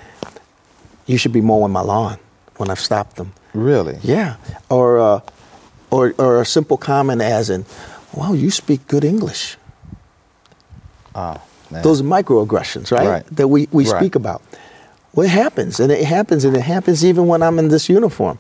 "You 1.07 1.17
should 1.17 1.33
be 1.33 1.41
mowing 1.41 1.71
my 1.71 1.81
lawn," 1.81 2.19
when 2.57 2.69
I've 2.69 2.79
stopped 2.79 3.15
them. 3.15 3.33
Really? 3.53 3.97
Yeah. 4.03 4.35
Or, 4.69 4.99
uh, 4.99 5.19
or, 5.89 6.13
or 6.17 6.41
a 6.41 6.45
simple 6.45 6.77
comment 6.77 7.21
as 7.21 7.49
in, 7.49 7.65
"Wow, 8.13 8.33
you 8.33 8.51
speak 8.51 8.87
good 8.87 9.03
English." 9.03 9.57
Oh, 11.15 11.41
man. 11.69 11.81
Those 11.81 12.01
microaggressions, 12.01 12.91
right? 12.91 13.07
right. 13.07 13.25
That 13.35 13.47
we, 13.47 13.67
we 13.71 13.89
right. 13.89 13.99
speak 13.99 14.15
about. 14.15 14.41
Well, 15.13 15.25
it 15.25 15.31
happens, 15.31 15.81
and 15.81 15.91
it 15.91 16.05
happens, 16.05 16.45
and 16.45 16.55
it 16.55 16.61
happens 16.61 17.03
even 17.03 17.27
when 17.27 17.43
I'm 17.43 17.59
in 17.59 17.67
this 17.67 17.89
uniform. 17.89 18.39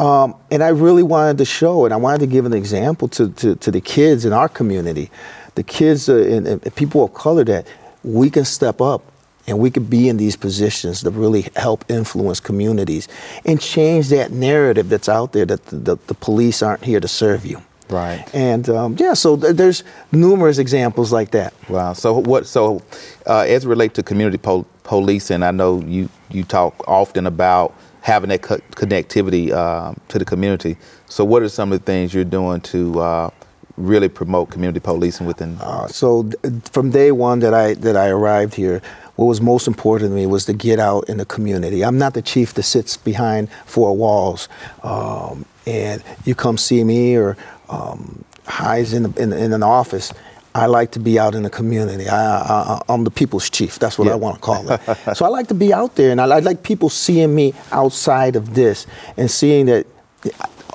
Um, 0.00 0.34
and 0.50 0.64
I 0.64 0.68
really 0.68 1.04
wanted 1.04 1.38
to 1.38 1.44
show, 1.44 1.84
and 1.84 1.94
I 1.94 1.96
wanted 1.96 2.20
to 2.20 2.26
give 2.26 2.44
an 2.44 2.52
example 2.52 3.06
to, 3.08 3.30
to, 3.30 3.54
to 3.54 3.70
the 3.70 3.80
kids 3.80 4.24
in 4.24 4.32
our 4.32 4.48
community, 4.48 5.10
the 5.54 5.62
kids 5.62 6.08
uh, 6.08 6.16
and, 6.16 6.46
and, 6.48 6.74
people 6.74 7.04
of 7.04 7.14
color, 7.14 7.44
that 7.44 7.68
we 8.02 8.30
can 8.30 8.44
step 8.44 8.80
up 8.80 9.02
and 9.46 9.60
we 9.60 9.70
can 9.70 9.84
be 9.84 10.08
in 10.08 10.16
these 10.16 10.34
positions 10.34 11.02
to 11.02 11.10
really 11.10 11.46
help 11.54 11.84
influence 11.88 12.40
communities 12.40 13.06
and 13.44 13.60
change 13.60 14.08
that 14.08 14.32
narrative 14.32 14.88
that's 14.88 15.08
out 15.08 15.32
there 15.32 15.46
that 15.46 15.64
the, 15.66 15.76
the, 15.76 15.96
the 16.08 16.14
police 16.14 16.62
aren't 16.62 16.84
here 16.84 17.00
to 17.00 17.08
serve 17.08 17.46
you. 17.46 17.62
Right. 17.90 18.24
And 18.34 18.68
um, 18.68 18.96
yeah, 18.98 19.14
so 19.14 19.36
th- 19.36 19.56
there's 19.56 19.84
numerous 20.12 20.58
examples 20.58 21.12
like 21.12 21.30
that. 21.32 21.54
Wow. 21.68 21.92
So 21.94 22.14
what? 22.18 22.46
So 22.46 22.82
uh, 23.26 23.40
as 23.40 23.64
it 23.64 23.68
relates 23.68 23.94
to 23.94 24.02
community 24.02 24.38
pol- 24.38 24.66
policing, 24.84 25.42
I 25.42 25.50
know 25.50 25.80
you 25.80 26.08
you 26.30 26.44
talk 26.44 26.86
often 26.88 27.26
about 27.26 27.74
having 28.00 28.28
that 28.30 28.42
co- 28.42 28.58
connectivity 28.72 29.50
uh, 29.50 29.94
to 30.08 30.18
the 30.18 30.24
community. 30.24 30.76
So 31.06 31.24
what 31.24 31.42
are 31.42 31.48
some 31.48 31.72
of 31.72 31.80
the 31.80 31.84
things 31.84 32.14
you're 32.14 32.24
doing 32.24 32.60
to 32.62 33.00
uh, 33.00 33.30
really 33.76 34.08
promote 34.08 34.50
community 34.50 34.80
policing 34.80 35.26
within? 35.26 35.56
Uh, 35.60 35.86
so 35.88 36.24
th- 36.24 36.62
from 36.70 36.90
day 36.90 37.12
one 37.12 37.40
that 37.40 37.54
I 37.54 37.74
that 37.74 37.96
I 37.96 38.08
arrived 38.08 38.54
here, 38.54 38.82
what 39.16 39.26
was 39.26 39.40
most 39.40 39.66
important 39.66 40.10
to 40.10 40.14
me 40.14 40.26
was 40.26 40.44
to 40.46 40.52
get 40.52 40.78
out 40.78 41.08
in 41.08 41.16
the 41.16 41.24
community. 41.24 41.84
I'm 41.84 41.98
not 41.98 42.14
the 42.14 42.22
chief 42.22 42.54
that 42.54 42.64
sits 42.64 42.96
behind 42.96 43.50
four 43.66 43.96
walls, 43.96 44.48
um, 44.82 45.44
and 45.66 46.02
you 46.24 46.34
come 46.34 46.58
see 46.58 46.84
me 46.84 47.16
or 47.16 47.36
um, 47.68 48.24
highs 48.46 48.92
in, 48.92 49.04
the, 49.04 49.22
in, 49.22 49.32
in, 49.32 49.52
an 49.52 49.62
office. 49.62 50.12
I 50.54 50.66
like 50.66 50.92
to 50.92 51.00
be 51.00 51.18
out 51.18 51.34
in 51.34 51.42
the 51.42 51.50
community. 51.50 52.08
I, 52.08 52.80
am 52.88 53.04
the 53.04 53.10
people's 53.10 53.48
chief. 53.48 53.78
That's 53.78 53.98
what 53.98 54.06
yeah. 54.06 54.14
I 54.14 54.16
want 54.16 54.36
to 54.36 54.40
call 54.40 54.70
it. 54.70 54.80
so 55.14 55.24
I 55.24 55.28
like 55.28 55.48
to 55.48 55.54
be 55.54 55.72
out 55.72 55.94
there, 55.96 56.10
and 56.10 56.20
I, 56.20 56.24
I 56.24 56.38
like 56.40 56.62
people 56.62 56.88
seeing 56.88 57.34
me 57.34 57.54
outside 57.70 58.34
of 58.36 58.54
this 58.54 58.86
and 59.16 59.30
seeing 59.30 59.66
that 59.66 59.86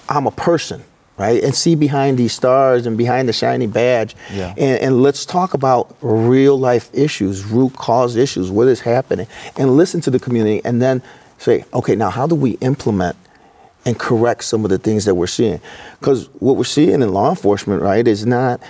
I'm 0.09 0.27
a 0.27 0.31
person 0.31 0.83
right? 1.17 1.43
And 1.43 1.53
see 1.53 1.75
behind 1.75 2.17
these 2.17 2.33
stars 2.33 2.85
and 2.85 2.97
behind 2.97 3.29
the 3.29 3.33
shiny 3.33 3.67
badge. 3.67 4.15
Yeah. 4.31 4.53
And, 4.57 4.81
and, 4.81 5.01
let's 5.03 5.25
talk 5.25 5.53
about 5.53 5.95
real 6.01 6.59
life 6.59 6.89
issues, 6.93 7.45
root 7.45 7.73
cause 7.75 8.15
issues, 8.15 8.49
what 8.49 8.67
is 8.67 8.81
happening, 8.81 9.27
and 9.55 9.77
listen 9.77 10.01
to 10.01 10.09
the 10.09 10.19
community 10.19 10.61
and 10.65 10.81
then 10.81 11.03
say, 11.37 11.65
okay, 11.73 11.95
now 11.95 12.09
how 12.09 12.25
do 12.25 12.35
we 12.35 12.51
implement 12.61 13.15
and 13.85 13.99
correct 13.99 14.43
some 14.43 14.63
of 14.63 14.69
the 14.69 14.77
things 14.77 15.05
that 15.05 15.15
we're 15.15 15.27
seeing. 15.27 15.59
Because 15.99 16.27
what 16.39 16.55
we're 16.55 16.63
seeing 16.63 17.01
in 17.01 17.13
law 17.13 17.29
enforcement, 17.29 17.81
right, 17.81 18.07
is 18.07 18.25
not 18.25 18.61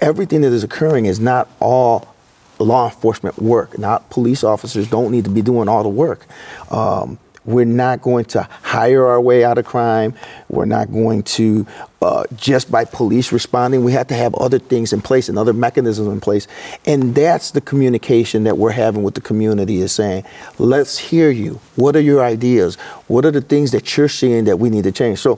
everything 0.00 0.40
that 0.40 0.52
is 0.52 0.64
occurring 0.64 1.06
is 1.06 1.20
not 1.20 1.48
all 1.60 2.14
law 2.58 2.86
enforcement 2.88 3.38
work. 3.38 3.78
Not 3.78 4.10
police 4.10 4.42
officers 4.42 4.88
don't 4.88 5.12
need 5.12 5.24
to 5.24 5.30
be 5.30 5.42
doing 5.42 5.68
all 5.68 5.82
the 5.82 5.88
work. 5.88 6.26
Um, 6.70 7.18
we're 7.48 7.64
not 7.64 8.02
going 8.02 8.26
to 8.26 8.42
hire 8.62 9.06
our 9.06 9.18
way 9.18 9.42
out 9.42 9.56
of 9.56 9.64
crime. 9.64 10.12
We're 10.50 10.66
not 10.66 10.92
going 10.92 11.22
to 11.22 11.66
uh, 12.02 12.24
just 12.36 12.70
by 12.70 12.84
police 12.84 13.32
responding. 13.32 13.84
We 13.84 13.92
have 13.92 14.06
to 14.08 14.14
have 14.14 14.34
other 14.34 14.58
things 14.58 14.92
in 14.92 15.00
place 15.00 15.30
and 15.30 15.38
other 15.38 15.54
mechanisms 15.54 16.08
in 16.08 16.20
place. 16.20 16.46
And 16.84 17.14
that's 17.14 17.52
the 17.52 17.62
communication 17.62 18.44
that 18.44 18.58
we're 18.58 18.72
having 18.72 19.02
with 19.02 19.14
the 19.14 19.22
community 19.22 19.78
is 19.78 19.92
saying, 19.92 20.24
let's 20.58 20.98
hear 20.98 21.30
you. 21.30 21.58
What 21.76 21.96
are 21.96 22.02
your 22.02 22.22
ideas? 22.22 22.74
What 23.06 23.24
are 23.24 23.30
the 23.30 23.40
things 23.40 23.70
that 23.70 23.96
you're 23.96 24.10
seeing 24.10 24.44
that 24.44 24.58
we 24.58 24.68
need 24.68 24.84
to 24.84 24.92
change? 24.92 25.18
So, 25.18 25.36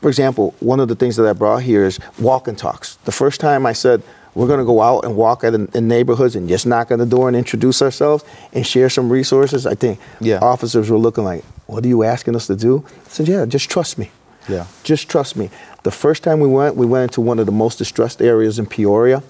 for 0.00 0.08
example, 0.08 0.56
one 0.58 0.80
of 0.80 0.88
the 0.88 0.96
things 0.96 1.14
that 1.16 1.26
I 1.26 1.34
brought 1.34 1.62
here 1.62 1.84
is 1.84 2.00
walk 2.18 2.48
and 2.48 2.58
talks. 2.58 2.96
The 3.04 3.12
first 3.12 3.40
time 3.40 3.64
I 3.64 3.74
said, 3.74 4.02
we're 4.34 4.46
going 4.46 4.58
to 4.58 4.64
go 4.64 4.80
out 4.80 5.04
and 5.04 5.16
walk 5.16 5.44
at, 5.44 5.54
in 5.54 5.88
neighborhoods 5.88 6.36
and 6.36 6.48
just 6.48 6.66
knock 6.66 6.90
on 6.90 6.98
the 6.98 7.06
door 7.06 7.28
and 7.28 7.36
introduce 7.36 7.80
ourselves 7.82 8.24
and 8.52 8.66
share 8.66 8.88
some 8.88 9.10
resources. 9.10 9.66
I 9.66 9.74
think 9.74 10.00
yeah. 10.20 10.38
officers 10.40 10.90
were 10.90 10.98
looking 10.98 11.24
like, 11.24 11.44
"What 11.66 11.84
are 11.84 11.88
you 11.88 12.02
asking 12.02 12.36
us 12.36 12.46
to 12.48 12.56
do?" 12.56 12.84
I 13.06 13.08
said, 13.08 13.28
"Yeah, 13.28 13.44
just 13.46 13.70
trust 13.70 13.98
me. 13.98 14.10
Yeah, 14.48 14.66
just 14.82 15.08
trust 15.08 15.36
me." 15.36 15.50
The 15.84 15.90
first 15.90 16.22
time 16.22 16.40
we 16.40 16.48
went, 16.48 16.76
we 16.76 16.86
went 16.86 17.10
into 17.10 17.20
one 17.20 17.38
of 17.38 17.46
the 17.46 17.52
most 17.52 17.78
distressed 17.78 18.20
areas 18.20 18.58
in 18.58 18.66
Peoria, 18.66 19.22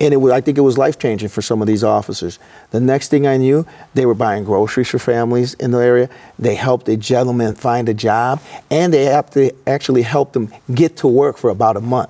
and 0.00 0.14
it 0.14 0.16
was, 0.16 0.32
I 0.32 0.40
think 0.40 0.56
it 0.56 0.62
was 0.62 0.78
life 0.78 0.98
changing 0.98 1.28
for 1.28 1.42
some 1.42 1.60
of 1.60 1.66
these 1.66 1.84
officers. 1.84 2.38
The 2.70 2.80
next 2.80 3.08
thing 3.08 3.26
I 3.26 3.36
knew, 3.36 3.66
they 3.92 4.06
were 4.06 4.14
buying 4.14 4.44
groceries 4.44 4.88
for 4.88 4.98
families 4.98 5.54
in 5.54 5.72
the 5.72 5.78
area. 5.78 6.08
They 6.38 6.54
helped 6.54 6.88
a 6.88 6.96
gentleman 6.96 7.54
find 7.54 7.88
a 7.88 7.94
job, 7.94 8.40
and 8.70 8.94
they 8.94 9.04
have 9.04 9.30
to 9.32 9.54
actually 9.66 10.02
helped 10.02 10.32
them 10.32 10.52
get 10.74 10.96
to 10.98 11.06
work 11.06 11.36
for 11.36 11.50
about 11.50 11.76
a 11.76 11.80
month. 11.82 12.08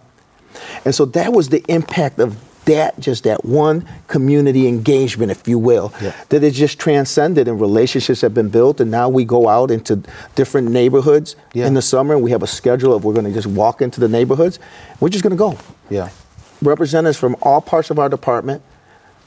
And 0.84 0.94
so 0.94 1.04
that 1.06 1.32
was 1.32 1.48
the 1.48 1.64
impact 1.68 2.18
of 2.18 2.36
that, 2.66 2.98
just 3.00 3.24
that 3.24 3.44
one 3.44 3.88
community 4.06 4.68
engagement, 4.68 5.30
if 5.30 5.48
you 5.48 5.58
will, 5.58 5.92
yeah. 6.00 6.14
that 6.28 6.44
it 6.44 6.52
just 6.52 6.78
transcended 6.78 7.48
and 7.48 7.60
relationships 7.60 8.20
have 8.20 8.34
been 8.34 8.48
built. 8.48 8.80
And 8.80 8.90
now 8.90 9.08
we 9.08 9.24
go 9.24 9.48
out 9.48 9.70
into 9.70 10.02
different 10.34 10.70
neighborhoods 10.70 11.36
yeah. 11.52 11.66
in 11.66 11.74
the 11.74 11.82
summer 11.82 12.14
and 12.14 12.22
we 12.22 12.30
have 12.30 12.42
a 12.42 12.46
schedule 12.46 12.94
of 12.94 13.04
we're 13.04 13.14
going 13.14 13.26
to 13.26 13.32
just 13.32 13.46
walk 13.46 13.82
into 13.82 14.00
the 14.00 14.08
neighborhoods. 14.08 14.58
We're 15.00 15.08
just 15.08 15.22
going 15.22 15.32
to 15.32 15.36
go. 15.36 15.58
Yeah. 15.88 16.10
Representatives 16.62 17.18
from 17.18 17.36
all 17.42 17.60
parts 17.60 17.90
of 17.90 17.98
our 17.98 18.08
department 18.08 18.62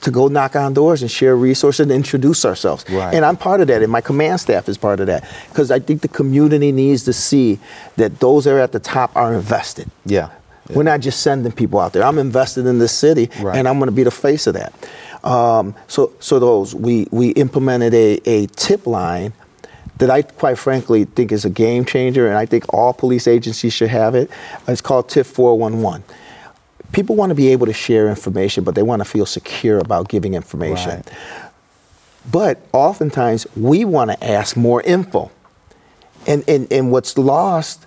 to 0.01 0.11
go 0.11 0.27
knock 0.27 0.55
on 0.55 0.73
doors 0.73 1.01
and 1.01 1.09
share 1.09 1.35
resources 1.35 1.79
and 1.79 1.91
introduce 1.91 2.45
ourselves. 2.45 2.85
Right. 2.89 3.13
And 3.13 3.25
I'm 3.25 3.37
part 3.37 3.61
of 3.61 3.67
that, 3.67 3.81
and 3.81 3.91
my 3.91 4.01
command 4.01 4.41
staff 4.41 4.67
is 4.67 4.77
part 4.77 4.99
of 4.99 5.07
that. 5.07 5.27
Because 5.47 5.71
I 5.71 5.79
think 5.79 6.01
the 6.01 6.09
community 6.09 6.71
needs 6.71 7.03
to 7.05 7.13
see 7.13 7.57
that 7.95 8.19
those 8.19 8.43
that 8.43 8.53
are 8.53 8.59
at 8.59 8.73
the 8.73 8.79
top 8.79 9.15
are 9.15 9.33
invested. 9.33 9.89
Yeah. 10.05 10.29
Yeah. 10.69 10.77
We're 10.77 10.83
not 10.83 11.01
just 11.01 11.21
sending 11.21 11.51
people 11.51 11.79
out 11.79 11.93
there. 11.93 12.03
I'm 12.03 12.17
invested 12.17 12.65
in 12.65 12.79
this 12.79 12.93
city, 12.93 13.29
right. 13.41 13.57
and 13.57 13.67
I'm 13.67 13.79
going 13.79 13.89
to 13.89 13.95
be 13.95 14.03
the 14.03 14.11
face 14.11 14.47
of 14.47 14.53
that. 14.53 14.73
Um, 15.23 15.75
so, 15.87 16.13
so 16.19 16.39
those 16.39 16.73
we 16.75 17.07
we 17.11 17.29
implemented 17.29 17.93
a, 17.93 18.19
a 18.25 18.47
tip 18.47 18.87
line 18.87 19.33
that 19.97 20.09
I 20.09 20.21
quite 20.21 20.57
frankly 20.57 21.05
think 21.05 21.31
is 21.31 21.45
a 21.45 21.49
game 21.49 21.85
changer, 21.85 22.27
and 22.27 22.37
I 22.37 22.45
think 22.45 22.73
all 22.73 22.93
police 22.93 23.27
agencies 23.27 23.73
should 23.73 23.89
have 23.89 24.15
it. 24.15 24.29
It's 24.67 24.81
called 24.81 25.07
tip411. 25.07 26.01
People 26.91 27.15
want 27.15 27.29
to 27.29 27.35
be 27.35 27.49
able 27.49 27.65
to 27.65 27.73
share 27.73 28.09
information, 28.09 28.63
but 28.63 28.75
they 28.75 28.83
want 28.83 29.01
to 29.01 29.05
feel 29.05 29.25
secure 29.25 29.79
about 29.79 30.09
giving 30.09 30.33
information. 30.33 30.91
Right. 30.91 31.11
But 32.31 32.65
oftentimes 32.71 33.47
we 33.55 33.85
want 33.85 34.11
to 34.11 34.23
ask 34.23 34.55
more 34.55 34.81
info. 34.81 35.31
And, 36.25 36.43
and, 36.47 36.71
and 36.71 36.91
what's 36.91 37.17
lost 37.17 37.85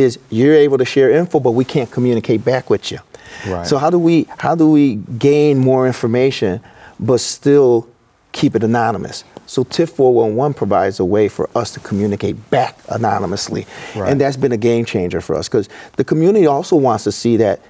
is 0.00 0.18
you're 0.30 0.54
able 0.54 0.78
to 0.78 0.84
share 0.84 1.10
info, 1.10 1.40
but 1.40 1.52
we 1.52 1.64
can't 1.64 1.90
communicate 1.90 2.44
back 2.44 2.70
with 2.70 2.90
you. 2.90 2.98
Right. 3.46 3.66
So 3.66 3.78
how 3.78 3.90
do 3.90 3.98
we 3.98 4.26
how 4.38 4.54
do 4.54 4.70
we 4.70 4.96
gain 5.18 5.58
more 5.58 5.86
information 5.86 6.60
but 6.98 7.20
still 7.20 7.88
keep 8.32 8.54
it 8.54 8.62
anonymous? 8.62 9.24
So 9.46 9.62
tip411 9.64 10.56
provides 10.56 10.98
a 10.98 11.04
way 11.04 11.28
for 11.28 11.48
us 11.54 11.72
to 11.72 11.80
communicate 11.80 12.50
back 12.50 12.78
anonymously. 12.88 13.66
Right. 13.94 14.10
And 14.10 14.20
that's 14.20 14.36
been 14.36 14.52
a 14.52 14.56
game 14.56 14.84
changer 14.84 15.20
for 15.20 15.36
us 15.36 15.48
because 15.48 15.68
the 15.96 16.04
community 16.04 16.46
also 16.46 16.76
wants 16.76 17.04
to 17.04 17.12
see 17.12 17.36
that 17.38 17.60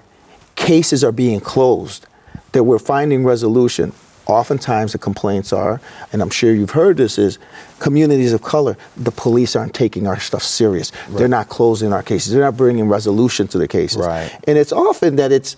cases 0.54 1.04
are 1.04 1.12
being 1.12 1.40
closed, 1.40 2.06
that 2.52 2.64
we're 2.64 2.78
finding 2.78 3.24
resolution. 3.24 3.92
Oftentimes 4.26 4.92
the 4.92 4.98
complaints 4.98 5.52
are, 5.52 5.80
and 6.12 6.20
I'm 6.20 6.30
sure 6.30 6.52
you've 6.52 6.70
heard 6.70 6.96
this, 6.96 7.16
is 7.18 7.38
communities 7.78 8.32
of 8.32 8.42
color, 8.42 8.76
the 8.96 9.12
police 9.12 9.54
aren't 9.54 9.74
taking 9.74 10.06
our 10.06 10.18
stuff 10.18 10.42
serious. 10.42 10.90
They're 11.10 11.28
not 11.28 11.48
closing 11.48 11.92
our 11.92 12.02
cases. 12.02 12.32
They're 12.32 12.42
not 12.42 12.56
bringing 12.56 12.88
resolution 12.88 13.46
to 13.48 13.58
the 13.58 13.68
cases. 13.68 13.98
Right. 13.98 14.36
And 14.48 14.58
it's 14.58 14.72
often 14.72 15.16
that 15.16 15.30
it's 15.30 15.56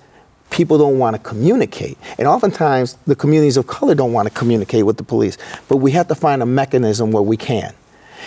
people 0.50 0.78
don't 0.78 0.98
want 0.98 1.16
to 1.16 1.22
communicate. 1.22 1.98
And 2.18 2.28
oftentimes 2.28 2.96
the 3.06 3.16
communities 3.16 3.56
of 3.56 3.66
color 3.66 3.94
don't 3.94 4.12
want 4.12 4.28
to 4.28 4.34
communicate 4.34 4.84
with 4.84 4.96
the 4.96 5.02
police. 5.02 5.38
But 5.68 5.78
we 5.78 5.90
have 5.92 6.08
to 6.08 6.14
find 6.14 6.42
a 6.42 6.46
mechanism 6.46 7.10
where 7.10 7.22
we 7.22 7.36
can. 7.36 7.74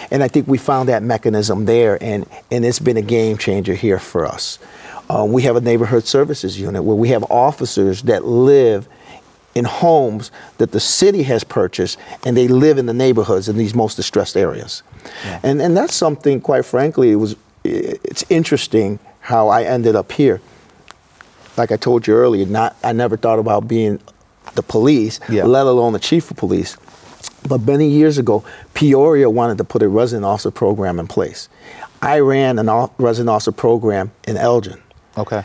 And 0.09 0.23
I 0.23 0.27
think 0.27 0.47
we 0.47 0.57
found 0.57 0.89
that 0.89 1.03
mechanism 1.03 1.65
there, 1.65 2.01
and, 2.01 2.25
and 2.49 2.65
it's 2.65 2.79
been 2.79 2.97
a 2.97 3.01
game 3.01 3.37
changer 3.37 3.75
here 3.75 3.99
for 3.99 4.25
us. 4.25 4.57
Um, 5.09 5.31
we 5.31 5.43
have 5.43 5.55
a 5.55 5.61
neighborhood 5.61 6.05
services 6.05 6.59
unit 6.59 6.83
where 6.83 6.95
we 6.95 7.09
have 7.09 7.23
officers 7.29 8.01
that 8.03 8.25
live 8.25 8.87
in 9.55 9.65
homes 9.65 10.31
that 10.57 10.71
the 10.71 10.79
city 10.79 11.23
has 11.23 11.43
purchased 11.43 11.97
and 12.25 12.37
they 12.37 12.47
live 12.47 12.77
in 12.77 12.85
the 12.85 12.93
neighborhoods 12.93 13.49
in 13.49 13.57
these 13.57 13.75
most 13.75 13.95
distressed 13.95 14.37
areas. 14.37 14.83
And, 15.43 15.61
and 15.61 15.75
that's 15.75 15.93
something, 15.93 16.39
quite 16.41 16.63
frankly, 16.65 17.11
it 17.11 17.15
was, 17.15 17.35
it's 17.63 18.23
interesting 18.29 18.99
how 19.19 19.49
I 19.49 19.63
ended 19.63 19.95
up 19.95 20.11
here. 20.11 20.41
Like 21.57 21.71
I 21.71 21.77
told 21.77 22.07
you 22.07 22.13
earlier, 22.15 22.45
not, 22.45 22.75
I 22.83 22.93
never 22.93 23.17
thought 23.17 23.39
about 23.39 23.67
being 23.67 23.99
the 24.55 24.63
police, 24.63 25.19
Yeah. 25.29 25.43
let 25.45 25.65
alone 25.67 25.93
the 25.93 25.99
chief 25.99 26.31
of 26.31 26.37
police. 26.37 26.77
But 27.47 27.61
many 27.61 27.87
years 27.89 28.17
ago, 28.17 28.43
Peoria 28.73 29.29
wanted 29.29 29.57
to 29.57 29.63
put 29.63 29.81
a 29.83 29.89
resident 29.89 30.25
officer 30.25 30.51
program 30.51 30.99
in 30.99 31.07
place. 31.07 31.49
I 32.01 32.19
ran 32.19 32.57
a 32.57 32.89
resident 32.97 33.29
officer 33.29 33.51
program 33.51 34.11
in 34.27 34.37
Elgin. 34.37 34.81
Okay. 35.17 35.43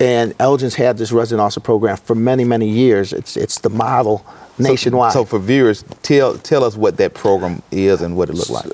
And 0.00 0.34
Elgin's 0.40 0.74
had 0.74 0.96
this 0.96 1.12
resident 1.12 1.42
officer 1.42 1.60
program 1.60 1.96
for 1.98 2.14
many, 2.14 2.42
many 2.42 2.68
years. 2.68 3.12
It's, 3.12 3.36
it's 3.36 3.58
the 3.60 3.68
model 3.68 4.24
nationwide. 4.58 5.12
So, 5.12 5.20
so 5.20 5.24
for 5.26 5.38
viewers, 5.38 5.84
tell 6.02 6.38
tell 6.38 6.64
us 6.64 6.76
what 6.76 6.96
that 6.96 7.14
program 7.14 7.62
is 7.70 8.00
and 8.00 8.16
what 8.16 8.30
it 8.30 8.34
looks 8.34 8.50
like. 8.50 8.66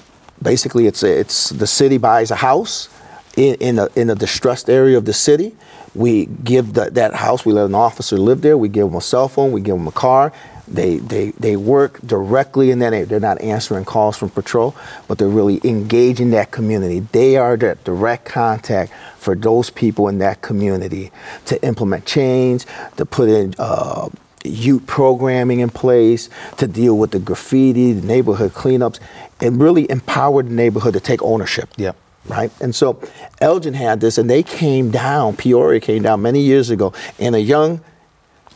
basically 0.43 0.87
it's 0.87 1.03
a, 1.03 1.21
it's 1.21 1.51
the 1.51 1.67
city 1.67 1.99
buys 1.99 2.31
a 2.31 2.37
house 2.37 2.89
in, 3.37 3.57
in 3.57 3.79
a 3.79 3.89
in 3.97 4.11
a 4.11 4.15
distressed 4.15 4.71
area 4.71 4.97
of 4.97 5.05
the 5.05 5.13
city. 5.13 5.55
We 5.95 6.27
give 6.27 6.75
the, 6.75 6.91
that 6.91 7.15
house. 7.15 7.45
We 7.47 7.53
let 7.55 7.67
an 7.67 7.75
officer 7.75 8.19
live 8.19 8.43
there. 8.43 8.59
We 8.59 8.69
give 8.69 8.87
them 8.87 8.97
a 8.97 9.01
cell 9.01 9.29
phone. 9.29 9.51
We 9.53 9.63
give 9.63 9.77
them 9.77 9.89
a 9.89 9.93
car. 9.93 10.33
They 10.69 10.99
they 10.99 11.31
they 11.33 11.57
work 11.57 12.01
directly 12.01 12.71
in 12.71 12.81
that 12.81 12.93
area. 12.93 13.07
They're 13.07 13.21
not 13.21 13.41
answering 13.41 13.85
calls 13.85 14.17
from 14.17 14.31
patrol, 14.31 14.75
but 15.07 15.19
they're 15.19 15.29
really 15.29 15.61
engaging 15.63 16.31
that 16.31 16.51
community. 16.51 17.01
They 17.01 17.37
are 17.37 17.57
that 17.59 17.85
direct 17.85 18.25
contact 18.25 18.93
for 19.19 19.35
those 19.35 19.71
people 19.71 20.09
in 20.09 20.19
that 20.19 20.43
community 20.43 21.13
to 21.47 21.63
implement 21.65 22.05
change, 22.07 22.67
to 22.97 23.07
put 23.07 23.29
in. 23.29 23.55
Uh, 23.59 24.09
youth 24.45 24.87
programming 24.87 25.59
in 25.59 25.69
place 25.69 26.29
to 26.57 26.69
deal 26.69 26.97
with 26.97 27.11
the 27.11 27.19
graffiti, 27.19 27.93
the 27.93 28.07
neighborhood 28.07 28.53
cleanups, 28.53 29.01
and 29.41 29.61
really 29.61 29.91
empower 29.91 30.41
the 30.45 30.51
neighborhood 30.51 30.95
to 30.95 31.01
take 31.01 31.21
ownership. 31.23 31.69
Yep. 31.77 31.97
Right? 32.29 32.53
And 32.61 32.73
so 32.73 33.01
Elgin 33.41 33.75
had 33.75 34.01
this, 34.01 34.19
and 34.19 34.29
they 34.31 34.45
came 34.45 34.93
down, 34.93 35.37
Peoria 35.37 35.81
came 35.81 36.03
down 36.03 36.23
many 36.23 36.41
years 36.41 36.71
ago, 36.71 36.93
and 37.19 37.35
a 37.35 37.41
young 37.41 37.81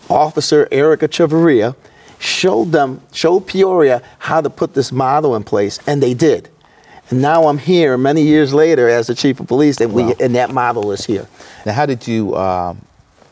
officer, 0.08 0.68
Eric 0.72 1.00
Echevarria, 1.00 1.76
showed 2.20 2.70
them, 2.70 3.00
showed 3.12 3.40
Peoria 3.48 4.02
how 4.18 4.40
to 4.40 4.48
put 4.50 4.74
this 4.74 4.92
model 4.92 5.34
in 5.34 5.42
place, 5.42 5.80
and 5.88 6.00
they 6.00 6.14
did. 6.14 6.48
And 7.10 7.20
now 7.20 7.48
I'm 7.48 7.58
here 7.58 7.98
many 7.98 8.22
years 8.22 8.54
later 8.54 8.88
as 8.88 9.08
the 9.08 9.14
chief 9.16 9.40
of 9.40 9.48
police, 9.48 9.80
and, 9.80 9.92
we, 9.92 10.04
Wow. 10.04 10.14
and 10.20 10.34
that 10.36 10.52
model 10.52 10.92
is 10.92 11.04
here. 11.04 11.26
Now, 11.66 11.72
how 11.72 11.86
did 11.86 12.06
you 12.06 12.36
um, 12.36 12.82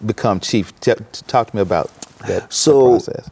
become 0.04 0.40
chief? 0.40 0.72
T- 0.80 0.94
talk 1.28 1.50
to 1.50 1.56
me 1.56 1.62
about 1.62 1.90
that, 2.26 2.26
that 2.28 2.52
So- 2.52 2.88
process. 2.90 3.30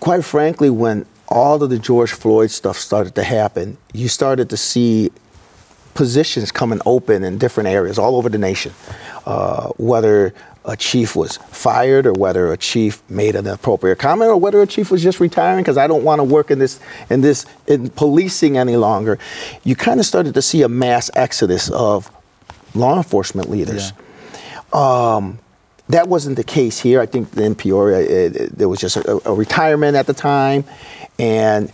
quite 0.00 0.24
frankly, 0.24 0.70
when 0.70 1.04
all 1.28 1.62
of 1.62 1.68
the 1.68 1.78
George 1.78 2.12
Floyd 2.12 2.50
stuff 2.50 2.78
started 2.78 3.14
to 3.16 3.22
happen, 3.24 3.76
you 3.92 4.08
started 4.08 4.48
to 4.50 4.56
see 4.56 5.10
positions 5.94 6.50
coming 6.52 6.80
open 6.86 7.24
in 7.24 7.36
different 7.38 7.68
areas 7.68 7.98
all 7.98 8.16
over 8.16 8.28
the 8.28 8.38
nation. 8.38 8.72
Uh, 9.26 9.68
whether 9.76 10.32
a 10.68 10.76
chief 10.76 11.16
was 11.16 11.38
fired 11.38 12.06
or 12.06 12.12
whether 12.12 12.52
a 12.52 12.56
chief 12.56 13.02
made 13.10 13.34
an 13.34 13.46
appropriate 13.46 13.98
comment 13.98 14.30
or 14.30 14.36
whether 14.36 14.60
a 14.62 14.66
chief 14.66 14.90
was 14.90 15.02
just 15.02 15.18
retiring 15.18 15.64
because 15.64 15.78
I 15.78 15.86
don't 15.86 16.04
want 16.04 16.18
to 16.20 16.24
work 16.24 16.50
in 16.50 16.58
this 16.58 16.78
in 17.10 17.22
this 17.22 17.46
in 17.66 17.88
policing 17.90 18.58
any 18.58 18.76
longer. 18.76 19.18
You 19.64 19.74
kind 19.74 19.98
of 19.98 20.04
started 20.06 20.34
to 20.34 20.42
see 20.42 20.62
a 20.62 20.68
mass 20.68 21.10
exodus 21.14 21.70
of 21.70 22.10
law 22.74 22.96
enforcement 22.98 23.48
leaders. 23.50 23.92
Um, 24.72 25.38
that 25.88 26.06
wasn't 26.08 26.36
the 26.36 26.44
case 26.44 26.78
here. 26.78 27.00
I 27.00 27.06
think 27.06 27.34
in 27.36 27.54
Peoria, 27.54 28.00
it, 28.00 28.36
it- 28.36 28.58
there 28.58 28.68
was 28.68 28.78
just 28.78 28.96
a, 28.98 29.26
a 29.26 29.32
retirement 29.34 29.96
at 29.96 30.06
the 30.06 30.12
time, 30.12 30.64
and 31.18 31.72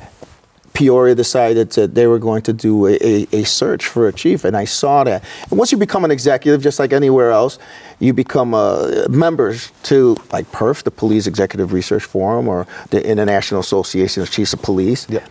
Peoria 0.75 1.15
decided 1.15 1.71
that 1.71 1.95
they 1.95 2.07
were 2.09 2.19
going 2.19 2.43
to 2.43 2.53
do 2.53 2.87
a, 2.87 2.99
a, 3.01 3.27
a 3.33 3.45
search 3.45 3.87
for 3.87 4.09
a 4.09 4.13
chief, 4.13 4.45
and 4.45 4.57
I 4.57 4.65
saw 4.65 5.05
that. 5.05 5.23
And 5.49 5.57
once 5.59 5.71
you 5.71 5.79
become 5.79 6.05
an 6.05 6.11
executive, 6.11 6.61
just 6.63 6.79
like 6.81 6.93
anywhere 6.93 7.31
else, 7.31 7.59
you 8.01 8.13
become 8.13 8.55
uh, 8.55 9.07
members 9.09 9.71
to 9.85 10.17
like 10.33 10.51
PERF, 10.51 10.83
the 10.83 10.91
Police 10.91 11.29
Executive 11.29 11.73
Research 11.73 12.03
Forum, 12.05 12.49
or 12.49 12.67
the 12.91 13.01
International 13.09 13.61
Association 13.61 14.23
of 14.23 14.31
Chiefs 14.33 14.53
of 14.53 14.63
Police, 14.63 15.07
Yeah. 15.09 15.25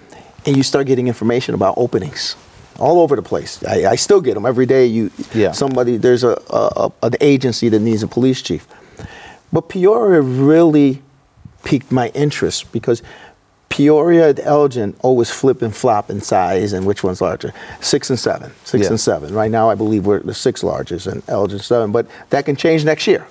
and 0.45 0.55
you 0.55 0.63
start 0.63 0.87
getting 0.87 1.07
information 1.09 1.53
about 1.53 1.73
openings 1.77 2.37
all 2.79 3.01
over 3.01 3.15
the 3.17 3.21
place. 3.21 3.61
I, 3.65 3.85
I 3.91 3.95
still 3.97 4.21
get 4.21 4.35
them 4.35 4.45
every 4.45 4.65
day. 4.65 4.85
You, 4.85 5.11
Yeah. 5.33 5.51
somebody, 5.51 5.97
there's 5.97 6.23
a, 6.23 6.41
a, 6.49 6.61
a 6.87 6.91
an 7.03 7.15
agency 7.19 7.67
that 7.69 7.81
needs 7.81 8.01
a 8.01 8.07
police 8.07 8.41
chief, 8.41 8.65
but 9.51 9.67
Peoria 9.67 10.21
really 10.21 11.01
piqued 11.65 11.91
my 11.91 12.09
interest 12.15 12.71
because 12.71 13.03
Peoria 13.73 14.29
and 14.29 14.39
Elgin 14.41 14.95
always 15.01 15.31
flip 15.31 15.63
and 15.63 15.75
flop 15.75 16.11
in 16.11 16.21
size 16.21 16.73
and 16.73 16.85
which 16.85 17.03
one's 17.03 17.21
larger. 17.21 17.51
Six 17.81 18.11
and 18.11 18.19
seven. 18.19 18.51
Six 18.65 18.83
Yeah. 18.83 18.89
and 18.91 18.99
seven. 18.99 19.33
Right 19.33 19.49
now, 19.49 19.67
I 19.67 19.73
believe 19.73 20.05
we're 20.05 20.19
the 20.19 20.35
sixth 20.35 20.63
largest 20.63 21.07
and 21.07 21.23
Elgin 21.27 21.57
seven, 21.57 21.91
but 21.91 22.05
that 22.29 22.45
can 22.45 22.55
change 22.55 22.85
next 22.85 23.07
year. 23.07 23.25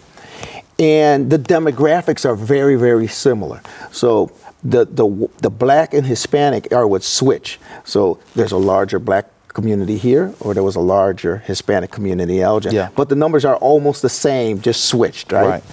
And 0.81 1.31
the 1.31 1.39
demographics 1.39 2.25
are 2.25 2.35
very, 2.35 2.75
very 2.75 3.07
similar. 3.07 3.61
So 3.93 4.33
the, 4.65 4.85
the, 4.85 5.29
the 5.39 5.51
black 5.51 5.95
and 5.95 6.05
Hispanic 6.05 6.73
are 6.73 6.89
what 6.89 7.05
switch. 7.05 7.61
So 7.85 8.19
there's 8.35 8.51
a 8.51 8.57
larger 8.59 8.99
black 8.99 9.27
community 9.47 9.97
here, 9.97 10.35
or 10.41 10.55
there 10.55 10.65
was 10.65 10.75
a 10.75 10.81
larger 10.81 11.37
Hispanic 11.39 11.93
community 11.93 12.39
in 12.39 12.43
Elgin. 12.43 12.75
Yeah. 12.75 12.89
But 12.97 13.11
the 13.11 13.15
numbers 13.17 13.45
are 13.45 13.57
almost 13.59 14.03
the 14.03 14.09
same, 14.09 14.61
just 14.61 14.87
switched, 14.87 15.31
right? 15.31 15.47
Right. 15.47 15.65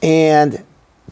And 0.00 0.62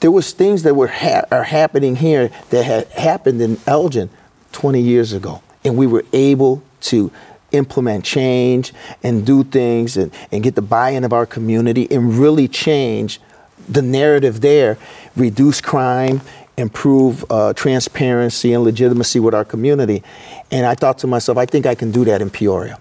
there 0.00 0.10
was 0.10 0.32
things 0.32 0.62
that 0.64 0.74
were 0.74 0.88
ha- 0.88 1.24
are 1.30 1.44
happening 1.44 1.96
here 1.96 2.30
that 2.50 2.64
had 2.64 2.86
happened 2.88 3.40
in 3.40 3.58
Elgin 3.66 4.10
20 4.52 4.80
years 4.80 5.12
ago, 5.12 5.42
and 5.64 5.76
we 5.76 5.86
were 5.86 6.04
able 6.12 6.62
to 6.82 7.10
implement 7.52 8.04
change 8.04 8.72
and 9.02 9.24
do 9.24 9.44
things 9.44 9.96
and, 9.96 10.12
and 10.32 10.42
get 10.42 10.54
the 10.54 10.62
buy-in 10.62 11.04
of 11.04 11.12
our 11.12 11.26
community 11.26 11.90
and 11.90 12.18
really 12.18 12.48
change 12.48 13.20
the 13.68 13.82
narrative 13.82 14.40
there, 14.40 14.76
reduce 15.16 15.60
crime, 15.60 16.20
improve 16.56 17.24
uh, 17.30 17.52
transparency 17.54 18.52
and 18.52 18.62
legitimacy 18.62 19.20
with 19.20 19.34
our 19.34 19.44
community. 19.44 20.02
And 20.50 20.66
I 20.66 20.74
thought 20.74 20.98
to 20.98 21.06
myself, 21.06 21.38
I 21.38 21.46
think 21.46 21.66
I 21.66 21.74
can 21.74 21.90
do 21.90 22.04
that 22.04 22.20
in 22.20 22.30
Peoria. 22.30 22.78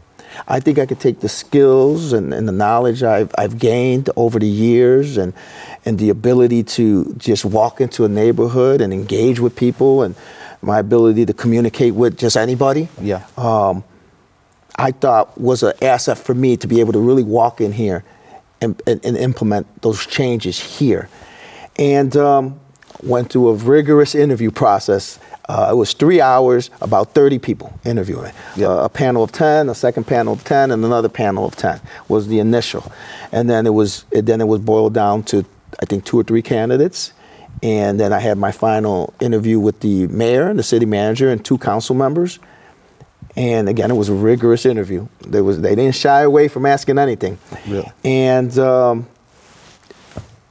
I 0.47 0.59
think 0.59 0.79
I 0.79 0.85
could 0.85 0.99
take 0.99 1.19
the 1.19 1.29
skills 1.29 2.13
and, 2.13 2.33
and 2.33 2.47
the 2.47 2.51
knowledge 2.51 3.03
I've, 3.03 3.33
I've 3.37 3.57
gained 3.59 4.09
over 4.15 4.39
the 4.39 4.47
years 4.47 5.17
and, 5.17 5.33
and 5.85 5.99
the 5.99 6.09
ability 6.09 6.63
to 6.63 7.13
just 7.17 7.45
walk 7.45 7.81
into 7.81 8.05
a 8.05 8.09
neighborhood 8.09 8.81
and 8.81 8.93
engage 8.93 9.39
with 9.39 9.55
people 9.55 10.03
and 10.03 10.15
my 10.61 10.79
ability 10.79 11.25
to 11.25 11.33
communicate 11.33 11.93
with 11.93 12.17
just 12.17 12.37
anybody. 12.37 12.87
Yeah. 13.01 13.25
Um, 13.37 13.83
I 14.75 14.91
thought 14.91 15.37
was 15.37 15.61
an 15.63 15.73
asset 15.81 16.17
for 16.17 16.33
me 16.33 16.57
to 16.57 16.67
be 16.67 16.79
able 16.79 16.93
to 16.93 16.99
really 16.99 17.23
walk 17.23 17.61
in 17.61 17.71
here 17.71 18.03
and, 18.61 18.81
and, 18.87 19.03
and 19.05 19.17
implement 19.17 19.81
those 19.81 20.05
changes 20.05 20.59
here. 20.59 21.09
And 21.77 22.15
um, 22.17 22.59
went 23.03 23.31
through 23.31 23.49
a 23.49 23.53
rigorous 23.55 24.15
interview 24.15 24.51
process. 24.51 25.19
Uh, 25.49 25.69
it 25.71 25.75
was 25.75 25.93
three 25.93 26.21
hours, 26.21 26.69
about 26.81 27.13
30 27.13 27.37
people 27.39 27.77
interviewing. 27.83 28.31
Yeah. 28.55 28.67
Uh, 28.67 28.85
a 28.85 28.89
panel 28.89 29.23
of 29.23 29.31
10, 29.31 29.69
a 29.69 29.75
second 29.75 30.05
panel 30.05 30.33
of 30.33 30.43
10, 30.43 30.71
and 30.71 30.85
another 30.85 31.09
panel 31.09 31.45
of 31.45 31.55
10 31.55 31.81
was 32.07 32.27
the 32.27 32.39
initial. 32.39 32.89
And 33.31 33.49
then 33.49 33.67
it 33.67 33.73
was 33.73 34.05
it, 34.11 34.25
then 34.25 34.39
it 34.39 34.47
was 34.47 34.61
boiled 34.61 34.93
down 34.93 35.23
to 35.23 35.45
I 35.81 35.85
think 35.85 36.05
two 36.05 36.19
or 36.19 36.23
three 36.23 36.41
candidates. 36.41 37.13
And 37.61 37.99
then 37.99 38.13
I 38.13 38.19
had 38.19 38.37
my 38.37 38.51
final 38.51 39.13
interview 39.19 39.59
with 39.59 39.79
the 39.81 40.07
mayor, 40.07 40.49
and 40.49 40.57
the 40.57 40.63
city 40.63 40.85
manager, 40.85 41.29
and 41.29 41.43
two 41.43 41.57
council 41.57 41.95
members. 41.95 42.39
And 43.35 43.67
again, 43.67 43.89
it 43.89 43.95
was 43.95 44.09
a 44.09 44.13
rigorous 44.13 44.65
interview. 44.65 45.07
They 45.25 45.41
was 45.41 45.61
they 45.61 45.75
didn't 45.75 45.95
shy 45.95 46.21
away 46.21 46.47
from 46.47 46.65
asking 46.65 46.99
anything. 46.99 47.37
Really? 47.67 47.91
And 48.03 48.57
um, 48.59 49.07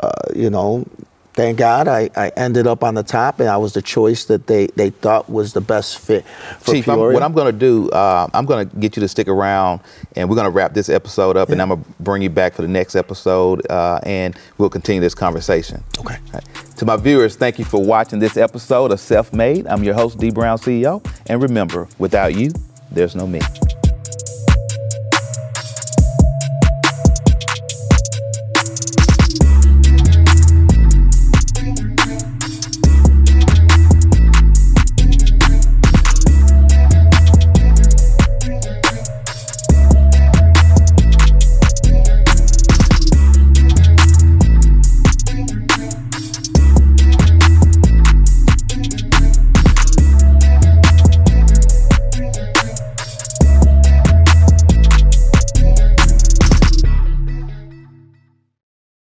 uh, 0.00 0.10
you 0.34 0.50
know, 0.50 0.86
thank 1.34 1.58
God 1.58 1.88
I, 1.88 2.10
I 2.16 2.28
ended 2.36 2.66
up 2.66 2.84
on 2.84 2.94
the 2.94 3.02
top, 3.02 3.40
and 3.40 3.48
I 3.48 3.56
was 3.56 3.72
the 3.72 3.82
choice 3.82 4.24
that 4.26 4.46
they, 4.46 4.66
they 4.68 4.90
thought 4.90 5.28
was 5.28 5.52
the 5.52 5.60
best 5.60 5.98
fit 5.98 6.24
for 6.60 6.72
Chief, 6.72 6.88
I'm, 6.88 6.98
what 6.98 7.22
I'm 7.22 7.32
going 7.32 7.52
to 7.52 7.58
do, 7.58 7.90
uh, 7.90 8.28
I'm 8.32 8.46
going 8.46 8.68
to 8.68 8.76
get 8.76 8.96
you 8.96 9.00
to 9.00 9.08
stick 9.08 9.28
around, 9.28 9.80
and 10.16 10.28
we're 10.28 10.36
going 10.36 10.46
to 10.46 10.50
wrap 10.50 10.74
this 10.74 10.88
episode 10.88 11.36
up, 11.36 11.50
and 11.50 11.60
I'm 11.60 11.68
going 11.68 11.82
to 11.82 11.90
bring 12.00 12.22
you 12.22 12.30
back 12.30 12.54
for 12.54 12.62
the 12.62 12.68
next 12.68 12.94
episode, 12.96 13.68
uh, 13.70 14.00
and 14.04 14.36
we'll 14.58 14.70
continue 14.70 15.00
this 15.00 15.14
conversation. 15.14 15.82
Okay. 15.98 16.18
Right. 16.32 16.44
To 16.76 16.84
my 16.84 16.96
viewers, 16.96 17.36
thank 17.36 17.58
you 17.58 17.64
for 17.64 17.82
watching 17.82 18.18
this 18.18 18.36
episode 18.36 18.92
of 18.92 19.00
Self 19.00 19.32
Made. 19.32 19.66
I'm 19.66 19.84
your 19.84 19.94
host, 19.94 20.18
Dee 20.18 20.30
Brown 20.30 20.58
CEO, 20.58 21.04
and 21.26 21.42
remember, 21.42 21.88
without 21.98 22.34
you, 22.34 22.52
there's 22.90 23.14
no 23.14 23.26
me. 23.26 23.40